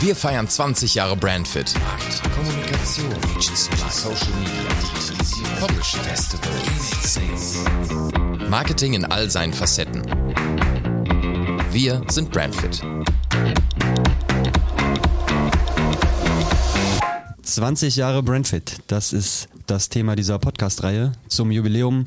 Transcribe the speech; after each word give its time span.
Wir 0.00 0.14
feiern 0.14 0.46
20 0.46 0.94
Jahre 0.94 1.16
Brandfit. 1.16 1.72
Markt, 1.80 2.22
Kommunikation, 2.34 3.10
Social 3.90 4.32
Media, 4.40 5.58
Publishing, 5.58 6.00
Festival, 6.02 6.52
Sales. 7.00 7.64
Marketing 8.50 8.92
in 8.92 9.06
all 9.06 9.30
seinen 9.30 9.54
Facetten. 9.54 10.02
Wir 11.72 12.02
sind 12.10 12.30
Brandfit. 12.30 12.82
20 17.42 17.96
Jahre 17.96 18.22
Brandfit, 18.22 18.82
das 18.88 19.14
ist 19.14 19.48
das 19.66 19.88
Thema 19.88 20.14
dieser 20.14 20.38
Podcast-Reihe. 20.38 21.12
Zum 21.28 21.50
Jubiläum 21.50 22.04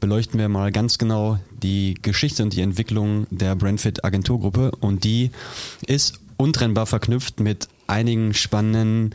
beleuchten 0.00 0.40
wir 0.40 0.48
mal 0.48 0.72
ganz 0.72 0.96
genau 0.96 1.38
die 1.62 1.92
Geschichte 2.00 2.42
und 2.42 2.54
die 2.54 2.62
Entwicklung 2.62 3.26
der 3.30 3.54
Brandfit 3.54 4.02
Agenturgruppe 4.02 4.70
und 4.80 5.04
die 5.04 5.30
ist 5.86 6.20
untrennbar 6.38 6.86
verknüpft 6.86 7.40
mit 7.40 7.68
einigen 7.86 8.32
spannenden 8.32 9.14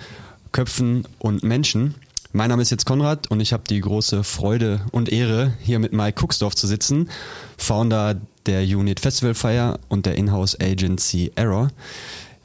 Köpfen 0.52 1.08
und 1.18 1.42
Menschen. 1.44 1.96
Mein 2.32 2.50
Name 2.50 2.62
ist 2.62 2.70
jetzt 2.70 2.86
Konrad 2.86 3.30
und 3.32 3.40
ich 3.40 3.54
habe 3.54 3.64
die 3.68 3.80
große 3.80 4.24
Freude 4.24 4.82
und 4.92 5.12
Ehre, 5.12 5.54
hier 5.62 5.80
mit 5.80 5.94
Mike 5.94 6.20
Kuxdorf 6.20 6.56
zu 6.56 6.68
sitzen, 6.68 7.10
Founder 7.58 8.20
der 8.46 8.64
Unit 8.64 9.00
Festival 9.00 9.34
Fire 9.34 9.80
und 9.88 10.06
der 10.06 10.16
Inhouse 10.16 10.60
Agency 10.60 11.32
Error. 11.36 11.70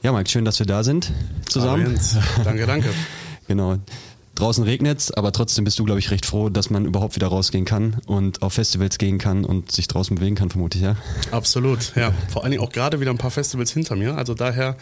Ja, 0.02 0.12
Mike, 0.12 0.30
schön, 0.30 0.45
dass 0.45 0.59
wir 0.59 0.66
da 0.66 0.85
sind 0.85 1.13
zusammen. 1.49 1.99
Danke, 2.45 2.66
danke. 2.66 2.91
genau. 3.49 3.79
Draußen 4.38 4.62
regnet 4.62 5.01
es, 5.01 5.10
aber 5.10 5.33
trotzdem 5.33 5.65
bist 5.65 5.80
du, 5.80 5.84
glaube 5.84 5.98
ich, 5.98 6.12
recht 6.12 6.24
froh, 6.24 6.48
dass 6.48 6.70
man 6.70 6.84
überhaupt 6.84 7.16
wieder 7.16 7.27
rausgehen 7.27 7.65
kann 7.65 7.96
und 8.06 8.41
auf 8.41 8.52
Festivals 8.52 8.96
gehen 8.96 9.19
kann 9.19 9.45
und 9.45 9.73
sich 9.73 9.88
draußen 9.88 10.15
bewegen 10.15 10.37
kann, 10.37 10.48
vermute 10.48 10.79
ich, 10.79 10.84
ja? 10.84 10.95
Absolut, 11.33 11.92
ja. 11.96 12.12
Vor 12.30 12.45
allen 12.45 12.52
Dingen 12.52 12.62
auch 12.62 12.70
gerade 12.70 13.01
wieder 13.01 13.10
ein 13.10 13.19
paar 13.19 13.32
Festivals 13.32 13.73
hinter 13.73 13.96
mir. 13.96 14.16
Also 14.16 14.34
daher 14.34 14.77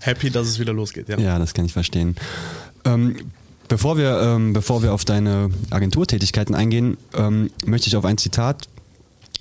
happy, 0.00 0.30
dass 0.30 0.48
es 0.48 0.58
wieder 0.58 0.72
losgeht, 0.72 1.08
ja. 1.08 1.16
Ja, 1.16 1.38
das 1.38 1.54
kann 1.54 1.64
ich 1.64 1.72
verstehen. 1.72 2.16
Ähm, 2.84 3.14
bevor, 3.68 3.98
wir, 3.98 4.20
ähm, 4.20 4.52
bevor 4.52 4.82
wir 4.82 4.92
auf 4.92 5.04
deine 5.04 5.50
Agenturtätigkeiten 5.70 6.56
eingehen, 6.56 6.96
ähm, 7.14 7.50
möchte 7.66 7.86
ich 7.86 7.94
auf 7.94 8.04
ein 8.04 8.18
Zitat 8.18 8.68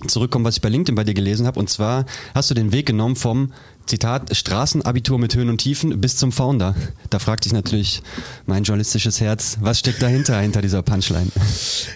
zurückkommen, 0.06 0.46
was 0.46 0.58
ich 0.58 0.62
bei 0.62 0.70
LinkedIn 0.70 0.94
bei 0.94 1.04
dir 1.04 1.16
gelesen 1.16 1.48
habe. 1.48 1.60
Und 1.60 1.72
zwar 1.72 2.06
hast 2.36 2.52
du 2.52 2.54
den 2.54 2.72
Weg 2.72 2.86
genommen 2.86 3.16
vom 3.16 3.54
Zitat, 3.88 4.36
Straßenabitur 4.36 5.18
mit 5.18 5.36
Höhen 5.36 5.50
und 5.50 5.60
Tiefen 5.60 6.00
bis 6.02 6.18
zum 6.18 6.32
Founder. 6.32 6.76
Da 7.10 7.20
fragt 7.20 7.44
sich 7.44 7.54
natürlich 7.54 8.02
mein 8.46 8.64
journalistisches 8.64 9.22
Herz, 9.22 9.58
was 9.62 9.80
steckt 9.80 10.02
dahinter, 10.02 10.40
hinter 10.40 10.62
dieser 10.62 10.82
Punchline? 10.82 11.28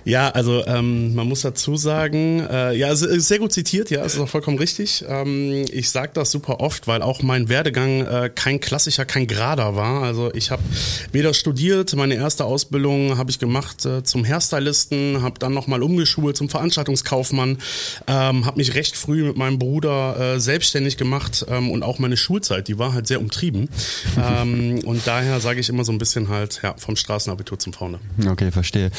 Ja, 0.06 0.30
also 0.30 0.66
ähm, 0.66 1.14
man 1.16 1.28
muss 1.28 1.42
dazu 1.42 1.76
sagen, 1.76 2.46
äh, 2.50 2.74
ja, 2.74 2.96
sehr 2.96 3.40
gut 3.40 3.52
zitiert, 3.52 3.90
ja, 3.92 4.04
es 4.04 4.16
ist 4.16 4.20
auch 4.20 4.30
vollkommen 4.30 4.58
richtig. 4.58 5.04
Ähm, 5.08 5.66
ich 5.72 5.90
sage 5.92 6.12
das 6.14 6.32
super 6.32 6.60
oft, 6.60 6.88
weil 6.88 7.02
auch 7.02 7.22
mein 7.22 7.50
Werdegang 7.50 8.06
äh, 8.06 8.32
kein 8.34 8.60
klassischer, 8.60 9.06
kein 9.06 9.28
Gerader 9.28 9.76
war. 9.76 10.04
Also 10.04 10.34
ich 10.34 10.52
habe 10.52 10.64
weder 11.12 11.34
studiert, 11.34 11.96
meine 11.96 12.16
erste 12.16 12.46
Ausbildung 12.46 13.18
habe 13.18 13.30
ich 13.32 13.40
gemacht 13.40 13.86
äh, 13.86 14.04
zum 14.04 14.26
Hairstylisten, 14.26 15.22
habe 15.22 15.40
dann 15.40 15.54
nochmal 15.54 15.84
umgeschult 15.84 16.38
zum 16.38 16.50
Veranstaltungskaufmann, 16.50 17.58
ähm, 18.08 18.46
habe 18.46 18.58
mich 18.58 18.76
recht 18.76 18.96
früh 18.96 19.24
mit 19.24 19.38
meinem 19.38 19.60
Bruder 19.60 20.36
äh, 20.36 20.40
selbstständig 20.40 20.98
gemacht 20.98 21.46
ähm, 21.50 21.70
und 21.70 21.81
und 21.82 21.88
auch 21.88 22.00
meine 22.00 22.18
Schulzeit, 22.18 22.68
die 22.68 22.78
war 22.78 22.94
halt 22.94 23.08
sehr 23.08 23.20
umtrieben. 23.20 23.68
ähm, 24.18 24.80
und 24.86 25.06
daher 25.06 25.40
sage 25.40 25.60
ich 25.60 25.70
immer 25.70 25.84
so 25.84 25.92
ein 25.92 25.98
bisschen 25.98 26.30
halt, 26.30 26.62
ja, 26.64 26.76
vom 26.78 26.96
Straßenabitur 26.96 27.58
zum 27.60 27.74
Founder. 27.74 28.00
Okay, 28.28 28.52
verstehe. 28.52 28.92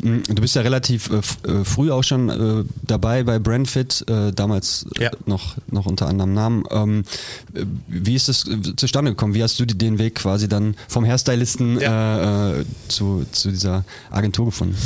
Mm, 0.00 0.18
du 0.28 0.40
bist 0.40 0.54
ja 0.54 0.62
relativ 0.62 1.10
äh, 1.10 1.50
äh, 1.50 1.64
früh 1.64 1.90
auch 1.90 2.04
schon 2.04 2.28
äh, 2.28 2.64
dabei 2.86 3.24
bei 3.24 3.38
Brandfit, 3.38 4.04
äh, 4.08 4.32
damals 4.32 4.86
äh, 4.98 5.04
ja. 5.04 5.10
noch, 5.26 5.56
noch 5.70 5.86
unter 5.86 6.06
anderem 6.06 6.34
Namen. 6.34 6.64
Ähm, 6.70 7.04
äh, 7.54 7.64
wie 7.88 8.14
ist 8.14 8.28
es 8.28 8.48
zustande 8.76 9.12
gekommen? 9.12 9.34
Wie 9.34 9.42
hast 9.42 9.58
du 9.58 9.66
den 9.66 9.98
Weg 9.98 10.16
quasi 10.16 10.48
dann 10.48 10.76
vom 10.88 11.04
Hairstylisten 11.04 11.80
ja. 11.80 12.54
zu, 12.88 13.24
zu 13.32 13.50
dieser 13.50 13.84
Agentur 14.10 14.46
gefunden? 14.46 14.76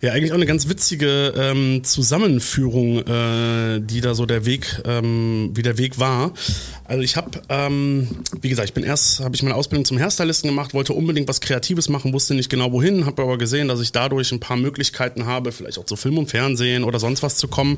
Ja, 0.00 0.12
eigentlich 0.12 0.32
auch 0.32 0.36
eine 0.36 0.46
ganz 0.46 0.68
witzige 0.68 1.32
ähm, 1.36 1.84
Zusammenführung, 1.84 3.04
die 3.06 4.00
da 4.00 4.14
so 4.14 4.26
der 4.26 4.44
Weg, 4.46 4.80
ähm, 4.84 5.50
wie 5.54 5.62
der 5.62 5.78
Weg 5.78 5.98
war. 5.98 6.32
Also 6.88 7.02
ich 7.02 7.16
habe, 7.16 7.42
ähm, 7.48 8.08
wie 8.40 8.48
gesagt, 8.48 8.68
ich 8.68 8.74
bin 8.74 8.84
erst, 8.84 9.20
habe 9.20 9.34
ich 9.34 9.42
meine 9.42 9.54
Ausbildung 9.54 9.84
zum 9.84 9.98
Hairstylisten 9.98 10.48
gemacht, 10.48 10.74
wollte 10.74 10.92
unbedingt 10.92 11.28
was 11.28 11.40
Kreatives 11.40 11.88
machen, 11.88 12.12
wusste 12.12 12.34
nicht 12.34 12.48
genau 12.48 12.72
wohin, 12.72 13.06
habe 13.06 13.22
aber 13.22 13.38
gesehen, 13.38 13.68
dass 13.68 13.80
ich 13.80 13.92
dadurch 13.92 14.32
ein 14.32 14.40
paar 14.40 14.56
Möglichkeiten 14.56 15.26
habe, 15.26 15.52
vielleicht 15.52 15.78
auch 15.78 15.84
zu 15.84 15.96
Film 15.96 16.18
und 16.18 16.30
Fernsehen 16.30 16.84
oder 16.84 16.98
sonst 16.98 17.22
was 17.22 17.36
zu 17.36 17.48
kommen, 17.48 17.76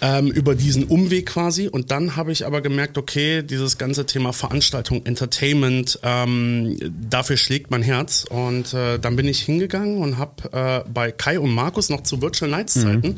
ähm, 0.00 0.28
über 0.28 0.54
diesen 0.54 0.84
Umweg 0.84 1.26
quasi. 1.26 1.68
Und 1.68 1.90
dann 1.90 2.16
habe 2.16 2.32
ich 2.32 2.46
aber 2.46 2.60
gemerkt, 2.60 2.98
okay, 2.98 3.42
dieses 3.42 3.78
ganze 3.78 4.06
Thema 4.06 4.32
Veranstaltung, 4.32 5.06
Entertainment, 5.06 5.98
ähm, 6.02 6.78
dafür 7.08 7.36
schlägt 7.36 7.70
mein 7.70 7.82
Herz. 7.82 8.24
Und 8.28 8.74
äh, 8.74 8.98
dann 8.98 9.16
bin 9.16 9.28
ich 9.28 9.40
hingegangen 9.40 9.98
und 9.98 10.18
habe 10.18 10.52
äh, 10.52 10.90
bei 10.90 11.12
Kai 11.12 11.38
und 11.38 11.54
Markus 11.54 11.88
noch 11.88 12.02
zu 12.02 12.20
Virtual 12.20 12.50
Nights 12.50 12.74
Zeiten 12.74 13.08
mhm. 13.08 13.16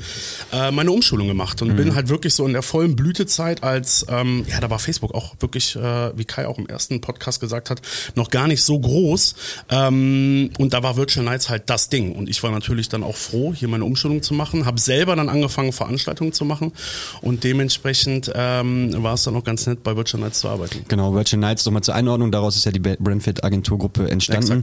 äh, 0.53 0.71
meine 0.71 0.91
Umschulung 0.91 1.29
gemacht 1.29 1.62
und 1.62 1.69
mhm. 1.69 1.77
bin 1.77 1.95
halt 1.95 2.09
wirklich 2.09 2.35
so 2.35 2.47
in 2.47 2.53
der 2.53 2.62
vollen 2.62 2.97
Blütezeit 2.97 3.62
als, 3.62 4.06
ähm, 4.09 4.45
ja, 4.49 4.61
da 4.61 4.71
war 4.71 4.79
Facebook 4.79 5.14
auch 5.15 5.35
wirklich, 5.41 5.77
äh, 5.77 6.17
wie 6.17 6.25
Kai 6.25 6.47
auch 6.47 6.59
im 6.59 6.67
ersten 6.67 7.01
Podcast 7.01 7.41
gesagt 7.41 7.71
hat, 7.71 7.81
noch 8.15 8.31
gar 8.31 8.47
nicht 8.47 8.63
so 8.63 8.79
groß. 8.79 9.35
Ähm, 9.71 10.51
und 10.59 10.73
da 10.73 10.83
war 10.83 10.97
Virtual 10.97 11.25
Nights 11.25 11.49
halt 11.49 11.71
das 11.71 11.89
Ding. 11.89 12.15
Und 12.15 12.29
ich 12.29 12.43
war 12.43 12.51
natürlich 12.51 12.89
dann 12.89 13.03
auch 13.03 13.17
froh, 13.17 13.55
hier 13.55 13.69
meine 13.69 13.85
Umschulung 13.85 14.23
zu 14.23 14.35
machen. 14.35 14.67
Habe 14.67 14.81
selber 14.81 15.17
dann 15.17 15.29
angefangen, 15.29 15.73
Veranstaltungen 15.73 16.33
zu 16.33 16.45
machen. 16.45 16.73
Und 17.21 17.45
dementsprechend 17.45 18.33
ähm, 18.35 19.03
war 19.03 19.15
es 19.15 19.25
dann 19.25 19.37
auch 19.37 19.45
ganz 19.45 19.67
nett, 19.67 19.83
bei 19.83 19.97
Virtual 19.97 20.23
Nights 20.23 20.41
zu 20.41 20.49
arbeiten. 20.49 20.85
Genau, 20.89 21.15
Virtual 21.15 21.41
Nights 21.41 21.65
nochmal 21.65 21.83
zur 21.83 21.95
Einordnung. 21.95 22.33
Daraus 22.33 22.57
ist 22.57 22.65
ja 22.65 22.73
die 22.73 22.81
Brandfit 22.81 23.45
Agenturgruppe 23.45 24.11
entstanden. 24.11 24.63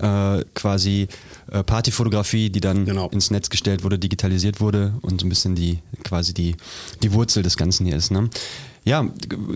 Äh, 0.00 0.44
quasi 0.54 1.08
äh, 1.50 1.64
Partyfotografie, 1.64 2.50
die 2.50 2.60
dann 2.60 2.84
genau. 2.84 3.08
ins 3.08 3.30
Netz 3.30 3.50
gestellt 3.50 3.82
wurde, 3.82 3.98
digitalisiert 3.98 4.60
wurde 4.60 4.94
und 5.02 5.20
so 5.20 5.26
ein 5.26 5.28
bisschen 5.28 5.54
die 5.54 5.78
quasi 6.04 6.32
die, 6.34 6.56
die 7.02 7.12
Wurzel 7.12 7.42
des 7.42 7.56
Ganzen 7.56 7.86
hier 7.86 7.96
ist. 7.96 8.10
Ne? 8.10 8.30
Ja, 8.82 9.06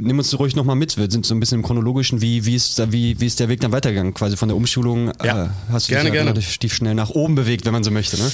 nimm 0.00 0.18
uns 0.18 0.38
ruhig 0.38 0.54
nochmal 0.54 0.76
mit. 0.76 0.98
Wir 0.98 1.10
sind 1.10 1.24
so 1.24 1.34
ein 1.34 1.40
bisschen 1.40 1.60
im 1.60 1.64
chronologischen, 1.64 2.20
wie, 2.20 2.44
wie, 2.44 2.54
ist, 2.54 2.80
wie, 2.92 3.18
wie 3.20 3.26
ist 3.26 3.40
der 3.40 3.48
Weg 3.48 3.60
dann 3.60 3.72
weitergegangen? 3.72 4.12
Quasi 4.12 4.36
von 4.36 4.48
der 4.48 4.56
Umschulung 4.56 5.12
ja, 5.24 5.46
äh, 5.46 5.48
hast 5.72 5.88
du 5.88 5.94
gerne, 5.94 6.10
dich 6.10 6.18
ja 6.18 6.24
relativ 6.26 6.74
schnell 6.74 6.94
nach 6.94 7.08
oben 7.08 7.34
bewegt, 7.34 7.64
wenn 7.64 7.72
man 7.72 7.82
so 7.82 7.90
möchte. 7.90 8.18
Ne? 8.18 8.30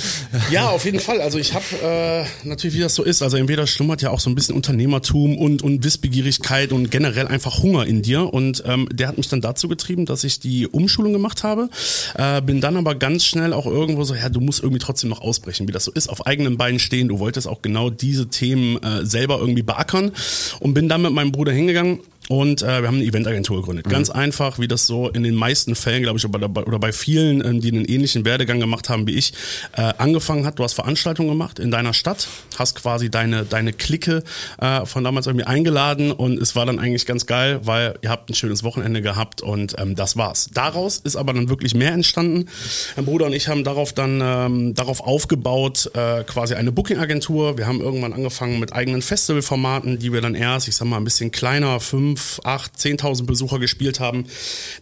Ja, 0.50 0.70
auf 0.70 0.84
jeden 0.84 0.98
Fall. 0.98 1.20
Also 1.20 1.38
ich 1.38 1.54
habe 1.54 1.64
äh, 1.80 2.24
natürlich, 2.42 2.76
wie 2.76 2.80
das 2.80 2.96
so 2.96 3.04
ist, 3.04 3.22
also 3.22 3.36
entweder 3.36 3.68
schlummert 3.68 4.02
ja 4.02 4.10
auch 4.10 4.18
so 4.18 4.30
ein 4.30 4.34
bisschen 4.34 4.56
Unternehmertum 4.56 5.38
und, 5.38 5.62
und 5.62 5.84
Wissbegierigkeit 5.84 6.72
und 6.72 6.90
generell 6.90 7.28
einfach 7.28 7.62
Hunger 7.62 7.86
in 7.86 8.02
dir. 8.02 8.32
Und 8.34 8.64
ähm, 8.66 8.88
der 8.92 9.06
hat 9.06 9.16
mich 9.16 9.28
dann 9.28 9.40
dazu 9.40 9.68
getrieben, 9.68 10.06
dass 10.06 10.24
ich 10.24 10.40
die 10.40 10.66
Umschulung 10.66 11.12
gemacht 11.12 11.44
habe. 11.44 11.70
Äh, 12.14 12.42
bin 12.42 12.60
dann 12.60 12.76
aber 12.76 12.96
ganz 12.96 13.24
schnell 13.24 13.52
auch 13.52 13.66
irgendwo 13.66 14.02
so, 14.02 14.16
ja, 14.16 14.28
du 14.28 14.40
musst 14.40 14.60
irgendwie 14.60 14.80
trotzdem 14.80 15.08
noch 15.08 15.20
ausbrechen, 15.20 15.68
wie 15.68 15.72
das 15.72 15.84
so 15.84 15.92
ist, 15.92 16.08
auf 16.10 16.26
eigenen 16.26 16.56
Beinen 16.56 16.80
stehen. 16.80 17.06
Du 17.06 17.20
wolltest 17.20 17.46
auch 17.46 17.62
genau 17.62 17.90
diese 17.90 18.28
Themen 18.28 18.82
äh, 18.82 19.06
selber 19.06 19.38
irgendwie 19.38 19.62
beackern 19.62 20.10
und 20.58 20.74
bin 20.74 20.79
dann 20.88 21.02
mit 21.02 21.12
meinem 21.12 21.32
Bruder 21.32 21.52
hingegangen 21.52 22.00
und 22.30 22.62
äh, 22.62 22.80
wir 22.80 22.86
haben 22.86 22.98
eine 22.98 23.04
Eventagentur 23.04 23.56
gegründet. 23.56 23.86
Mhm. 23.86 23.91
Ganz 23.91 24.08
einfach, 24.08 24.60
wie 24.60 24.68
das 24.68 24.86
so 24.86 25.08
in 25.08 25.24
den 25.24 25.34
meisten 25.34 25.74
Fällen, 25.74 26.04
glaube 26.04 26.16
ich, 26.16 26.24
oder 26.24 26.48
bei, 26.48 26.62
oder 26.62 26.78
bei 26.78 26.92
vielen, 26.92 27.44
ähm, 27.44 27.60
die 27.60 27.72
einen 27.72 27.84
ähnlichen 27.84 28.24
Werdegang 28.24 28.60
gemacht 28.60 28.88
haben 28.88 29.08
wie 29.08 29.16
ich, 29.16 29.32
äh, 29.76 29.92
angefangen 29.98 30.46
hat. 30.46 30.60
Du 30.60 30.62
hast 30.62 30.74
Veranstaltungen 30.74 31.28
gemacht 31.28 31.58
in 31.58 31.72
deiner 31.72 31.92
Stadt, 31.92 32.28
hast 32.56 32.76
quasi 32.76 33.10
deine, 33.10 33.44
deine 33.44 33.72
Clique 33.72 34.22
äh, 34.60 34.86
von 34.86 35.02
damals 35.02 35.26
irgendwie 35.26 35.44
eingeladen 35.44 36.12
und 36.12 36.40
es 36.40 36.54
war 36.54 36.66
dann 36.66 36.78
eigentlich 36.78 37.04
ganz 37.04 37.26
geil, 37.26 37.62
weil 37.64 37.98
ihr 38.00 38.10
habt 38.10 38.30
ein 38.30 38.34
schönes 38.34 38.62
Wochenende 38.62 39.02
gehabt 39.02 39.42
und 39.42 39.74
ähm, 39.80 39.96
das 39.96 40.16
war's. 40.16 40.50
Daraus 40.54 40.98
ist 40.98 41.16
aber 41.16 41.32
dann 41.32 41.48
wirklich 41.48 41.74
mehr 41.74 41.90
entstanden. 41.90 42.46
Mein 42.94 43.06
Bruder 43.06 43.26
und 43.26 43.32
ich 43.32 43.48
haben 43.48 43.64
darauf 43.64 43.92
dann 43.92 44.20
ähm, 44.22 44.74
darauf 44.76 45.00
aufgebaut, 45.00 45.90
äh, 45.94 46.22
quasi 46.22 46.54
eine 46.54 46.70
Booking-Agentur. 46.70 47.58
Wir 47.58 47.66
haben 47.66 47.80
irgendwann 47.80 48.12
angefangen 48.12 48.60
mit 48.60 48.72
eigenen 48.72 49.02
Festivalformaten, 49.02 49.98
die 49.98 50.12
wir 50.12 50.20
dann 50.20 50.36
erst, 50.36 50.69
ich 50.69 50.76
sag 50.76 50.86
mal, 50.86 50.98
ein 50.98 51.04
bisschen 51.04 51.32
kleiner, 51.32 51.80
fünf 51.80 52.19
5, 52.20 52.41
8, 52.44 52.76
10.000 52.76 53.25
Besucher 53.25 53.58
gespielt 53.58 54.00
haben. 54.00 54.26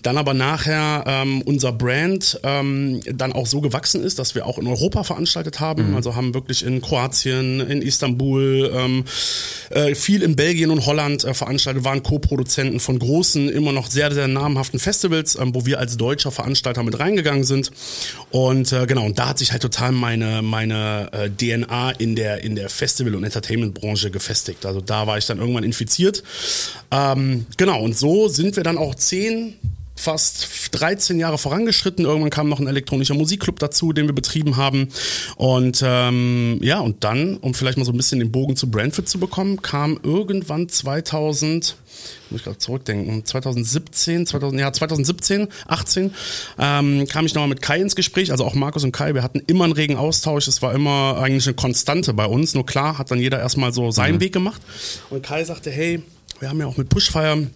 Dann 0.02 0.18
aber 0.18 0.34
nachher 0.34 1.04
ähm, 1.06 1.42
unser 1.42 1.72
Brand 1.72 2.40
ähm, 2.42 3.00
dann 3.12 3.32
auch 3.32 3.46
so 3.46 3.60
gewachsen 3.60 4.02
ist, 4.02 4.18
dass 4.18 4.34
wir 4.34 4.46
auch 4.46 4.58
in 4.58 4.66
Europa 4.66 5.04
veranstaltet 5.04 5.60
haben. 5.60 5.90
Mhm. 5.90 5.96
Also 5.96 6.16
haben 6.16 6.34
wirklich 6.34 6.64
in 6.64 6.80
Kroatien, 6.80 7.60
in 7.60 7.82
Istanbul, 7.82 8.70
ähm, 8.74 9.04
äh, 9.70 9.94
viel 9.94 10.22
in 10.22 10.36
Belgien 10.36 10.70
und 10.70 10.84
Holland 10.86 11.24
äh, 11.24 11.34
veranstaltet, 11.34 11.84
waren 11.84 12.02
Co-Produzenten 12.02 12.80
von 12.80 12.98
großen, 12.98 13.48
immer 13.48 13.72
noch 13.72 13.90
sehr, 13.90 14.12
sehr 14.12 14.28
namhaften 14.28 14.78
Festivals, 14.78 15.36
ähm, 15.36 15.54
wo 15.54 15.64
wir 15.64 15.78
als 15.78 15.96
deutscher 15.96 16.30
Veranstalter 16.30 16.82
mit 16.82 16.98
reingegangen 16.98 17.44
sind. 17.44 17.70
Und 18.30 18.72
äh, 18.72 18.86
genau, 18.86 19.06
und 19.06 19.18
da 19.18 19.28
hat 19.28 19.38
sich 19.38 19.52
halt 19.52 19.62
total 19.62 19.92
meine, 19.92 20.42
meine 20.42 21.08
äh, 21.12 21.30
DNA 21.30 21.92
in 21.92 22.16
der, 22.16 22.42
in 22.42 22.56
der 22.56 22.68
Festival- 22.68 23.14
und 23.14 23.24
Entertainment-Branche 23.24 24.10
gefestigt. 24.10 24.66
Also 24.66 24.80
da 24.80 25.06
war 25.06 25.18
ich 25.18 25.26
dann 25.26 25.38
irgendwann 25.38 25.64
infiziert. 25.64 26.22
Ähm, 26.90 27.17
genau, 27.56 27.82
und 27.82 27.96
so 27.96 28.28
sind 28.28 28.56
wir 28.56 28.62
dann 28.62 28.78
auch 28.78 28.94
zehn 28.94 29.54
fast 29.98 30.48
13 30.72 31.18
Jahre 31.18 31.38
vorangeschritten. 31.38 32.04
Irgendwann 32.04 32.30
kam 32.30 32.48
noch 32.48 32.60
ein 32.60 32.66
elektronischer 32.66 33.14
Musikclub 33.14 33.58
dazu, 33.58 33.92
den 33.92 34.06
wir 34.06 34.14
betrieben 34.14 34.56
haben. 34.56 34.88
Und 35.36 35.82
ähm, 35.84 36.58
ja, 36.62 36.80
und 36.80 37.04
dann, 37.04 37.36
um 37.36 37.54
vielleicht 37.54 37.78
mal 37.78 37.84
so 37.84 37.92
ein 37.92 37.96
bisschen 37.96 38.20
den 38.20 38.32
Bogen 38.32 38.56
zu 38.56 38.70
Brentford 38.70 39.08
zu 39.08 39.18
bekommen, 39.18 39.60
kam 39.60 39.98
irgendwann 40.02 40.68
2000 40.68 41.76
muss 42.30 42.40
ich 42.40 42.44
gerade 42.44 42.58
zurückdenken, 42.58 43.24
2017, 43.24 44.26
2000, 44.26 44.60
ja, 44.60 44.72
2017, 44.72 45.48
18, 45.66 46.14
ähm, 46.58 47.06
kam 47.08 47.26
ich 47.26 47.34
nochmal 47.34 47.48
mit 47.48 47.62
Kai 47.62 47.80
ins 47.80 47.96
Gespräch, 47.96 48.30
also 48.30 48.44
auch 48.44 48.54
Markus 48.54 48.84
und 48.84 48.92
Kai, 48.92 49.14
wir 49.14 49.22
hatten 49.22 49.42
immer 49.46 49.64
einen 49.64 49.72
regen 49.72 49.96
Austausch, 49.96 50.46
es 50.46 50.62
war 50.62 50.74
immer 50.74 51.18
eigentlich 51.20 51.46
eine 51.46 51.54
Konstante 51.54 52.12
bei 52.12 52.26
uns, 52.26 52.54
nur 52.54 52.66
klar 52.66 52.98
hat 52.98 53.10
dann 53.10 53.18
jeder 53.18 53.40
erstmal 53.40 53.72
so 53.72 53.90
seinen 53.90 54.16
mhm. 54.16 54.20
Weg 54.20 54.32
gemacht 54.32 54.60
und 55.10 55.22
Kai 55.22 55.42
sagte, 55.44 55.70
hey, 55.70 56.02
wir 56.40 56.48
haben 56.48 56.60
ja 56.60 56.66
auch 56.66 56.76
mit 56.76 56.88
Pushfire 56.88 57.48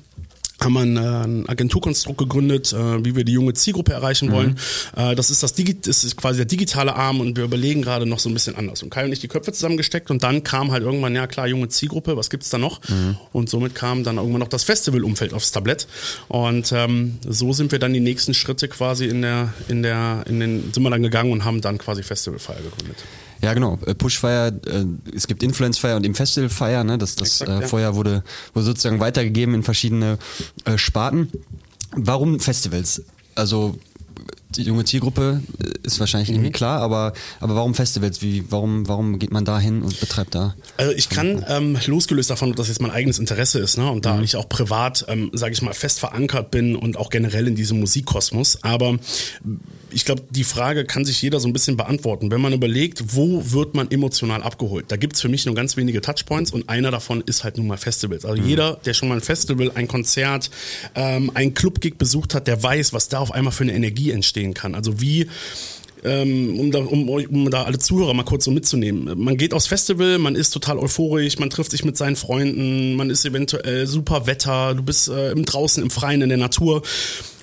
haben 0.62 0.74
wir 0.74 0.80
ein, 0.80 1.44
äh, 1.44 1.50
Agenturkonstrukt 1.50 2.18
gegründet, 2.18 2.72
äh, 2.72 3.04
wie 3.04 3.16
wir 3.16 3.24
die 3.24 3.32
junge 3.32 3.54
Zielgruppe 3.54 3.92
erreichen 3.92 4.28
mhm. 4.28 4.32
wollen. 4.32 4.58
Äh, 4.96 5.14
das 5.14 5.30
ist 5.30 5.42
das, 5.42 5.54
Digi 5.54 5.80
das 5.80 6.04
ist 6.04 6.16
quasi 6.16 6.38
der 6.38 6.46
digitale 6.46 6.94
Arm 6.94 7.20
und 7.20 7.36
wir 7.36 7.44
überlegen 7.44 7.82
gerade 7.82 8.06
noch 8.06 8.18
so 8.18 8.28
ein 8.28 8.34
bisschen 8.34 8.56
anders. 8.56 8.82
Und 8.82 8.90
Kai 8.90 9.04
und 9.04 9.12
ich 9.12 9.20
die 9.20 9.28
Köpfe 9.28 9.52
zusammengesteckt 9.52 10.10
und 10.10 10.22
dann 10.22 10.44
kam 10.44 10.70
halt 10.70 10.82
irgendwann, 10.82 11.14
ja 11.14 11.26
klar, 11.26 11.46
junge 11.46 11.68
Zielgruppe, 11.68 12.16
was 12.16 12.30
gibt's 12.30 12.50
da 12.50 12.58
noch? 12.58 12.80
Mhm. 12.88 13.16
Und 13.32 13.50
somit 13.50 13.74
kam 13.74 14.04
dann 14.04 14.16
irgendwann 14.16 14.40
noch 14.40 14.48
das 14.48 14.64
Festivalumfeld 14.64 15.34
aufs 15.34 15.52
Tablett. 15.52 15.86
Und 16.28 16.72
ähm, 16.72 17.18
so 17.26 17.52
sind 17.52 17.72
wir 17.72 17.78
dann 17.78 17.92
die 17.92 18.00
nächsten 18.00 18.34
Schritte 18.34 18.68
quasi 18.68 19.06
in 19.06 19.22
der, 19.22 19.52
in 19.68 19.82
der, 19.82 20.24
in 20.28 20.40
den, 20.40 20.72
sind 20.72 20.82
wir 20.82 20.90
dann 20.90 21.02
gegangen 21.02 21.32
und 21.32 21.44
haben 21.44 21.60
dann 21.60 21.78
quasi 21.78 22.02
Festivalfeier 22.02 22.60
gegründet. 22.62 22.98
Ja, 23.42 23.54
genau. 23.54 23.78
Äh, 23.84 23.94
Pushfire, 23.94 24.60
äh, 24.66 24.84
es 25.14 25.26
gibt 25.26 25.42
Influencefire 25.42 25.96
und 25.96 26.06
im 26.06 26.14
Festivalfire, 26.14 26.84
ne? 26.84 26.96
Das, 26.96 27.16
das 27.16 27.40
Exakt, 27.40 27.64
äh, 27.64 27.66
Feuer 27.66 27.96
wurde, 27.96 28.22
wurde 28.54 28.66
sozusagen 28.66 29.00
weitergegeben 29.00 29.54
in 29.54 29.62
verschiedene 29.62 30.18
äh, 30.64 30.78
Sparten. 30.78 31.30
Warum 31.94 32.40
Festivals? 32.40 33.02
Also 33.34 33.78
die 34.56 34.62
junge 34.62 34.84
Zielgruppe 34.84 35.40
äh, 35.62 35.86
ist 35.86 36.00
wahrscheinlich 36.00 36.30
mhm. 36.30 36.36
irgendwie 36.36 36.52
klar, 36.52 36.80
aber, 36.80 37.12
aber 37.40 37.54
warum 37.54 37.74
Festivals? 37.74 38.22
Wie, 38.22 38.44
warum, 38.50 38.88
warum 38.88 39.18
geht 39.18 39.32
man 39.32 39.44
da 39.44 39.58
hin 39.58 39.82
und 39.82 39.98
betreibt 40.00 40.34
da? 40.34 40.54
Also 40.76 40.92
ich 40.92 41.08
kann, 41.08 41.44
ähm, 41.48 41.78
losgelöst 41.86 42.30
davon, 42.30 42.50
dass 42.50 42.56
das 42.56 42.68
jetzt 42.68 42.80
mein 42.80 42.90
eigenes 42.90 43.18
Interesse 43.18 43.58
ist, 43.58 43.78
ne, 43.78 43.90
und 43.90 44.04
da 44.04 44.16
mhm. 44.16 44.24
ich 44.24 44.36
auch 44.36 44.48
privat, 44.48 45.04
ähm, 45.08 45.30
sage 45.32 45.52
ich 45.52 45.62
mal, 45.62 45.74
fest 45.74 46.00
verankert 46.00 46.50
bin 46.50 46.76
und 46.76 46.96
auch 46.96 47.10
generell 47.10 47.48
in 47.48 47.56
diesem 47.56 47.80
Musikkosmos, 47.80 48.62
aber 48.62 48.98
ich 49.94 50.04
glaube, 50.04 50.22
die 50.30 50.44
Frage 50.44 50.84
kann 50.84 51.04
sich 51.04 51.20
jeder 51.22 51.40
so 51.40 51.48
ein 51.48 51.52
bisschen 51.52 51.76
beantworten. 51.76 52.30
Wenn 52.30 52.40
man 52.40 52.52
überlegt, 52.52 53.14
wo 53.14 53.52
wird 53.52 53.74
man 53.74 53.90
emotional 53.90 54.42
abgeholt? 54.42 54.86
Da 54.88 54.96
gibt's 54.96 55.20
für 55.20 55.28
mich 55.28 55.46
nur 55.46 55.54
ganz 55.54 55.76
wenige 55.76 56.00
Touchpoints 56.00 56.50
und 56.50 56.68
einer 56.68 56.90
davon 56.90 57.22
ist 57.24 57.44
halt 57.44 57.58
nun 57.58 57.66
mal 57.66 57.76
Festivals. 57.76 58.24
Also 58.24 58.40
mhm. 58.40 58.48
jeder, 58.48 58.76
der 58.84 58.94
schon 58.94 59.08
mal 59.08 59.16
ein 59.16 59.20
Festival, 59.20 59.70
ein 59.74 59.88
Konzert, 59.88 60.50
ähm, 60.94 61.30
ein 61.34 61.54
Clubgig 61.54 61.98
besucht 61.98 62.34
hat, 62.34 62.46
der 62.46 62.62
weiß, 62.62 62.92
was 62.92 63.08
da 63.08 63.18
auf 63.18 63.32
einmal 63.32 63.52
für 63.52 63.64
eine 63.64 63.74
Energie 63.74 64.10
entstehen 64.42 64.54
kann. 64.54 64.74
Also 64.74 65.00
wie 65.00 65.28
ähm, 66.04 66.58
um, 66.58 66.72
da, 66.72 66.80
um, 66.80 67.08
um 67.08 67.50
da 67.50 67.62
alle 67.62 67.78
Zuhörer 67.78 68.12
mal 68.12 68.24
kurz 68.24 68.44
so 68.44 68.50
mitzunehmen. 68.50 69.16
Man 69.22 69.36
geht 69.36 69.54
aufs 69.54 69.68
Festival, 69.68 70.18
man 70.18 70.34
ist 70.34 70.50
total 70.50 70.78
euphorisch, 70.78 71.38
man 71.38 71.48
trifft 71.48 71.70
sich 71.70 71.84
mit 71.84 71.96
seinen 71.96 72.16
Freunden, 72.16 72.96
man 72.96 73.08
ist 73.08 73.24
eventuell 73.24 73.86
super 73.86 74.26
Wetter, 74.26 74.74
du 74.74 74.82
bist 74.82 75.08
äh, 75.08 75.32
draußen 75.34 75.80
im 75.80 75.90
Freien 75.90 76.22
in 76.22 76.28
der 76.28 76.38
Natur 76.38 76.82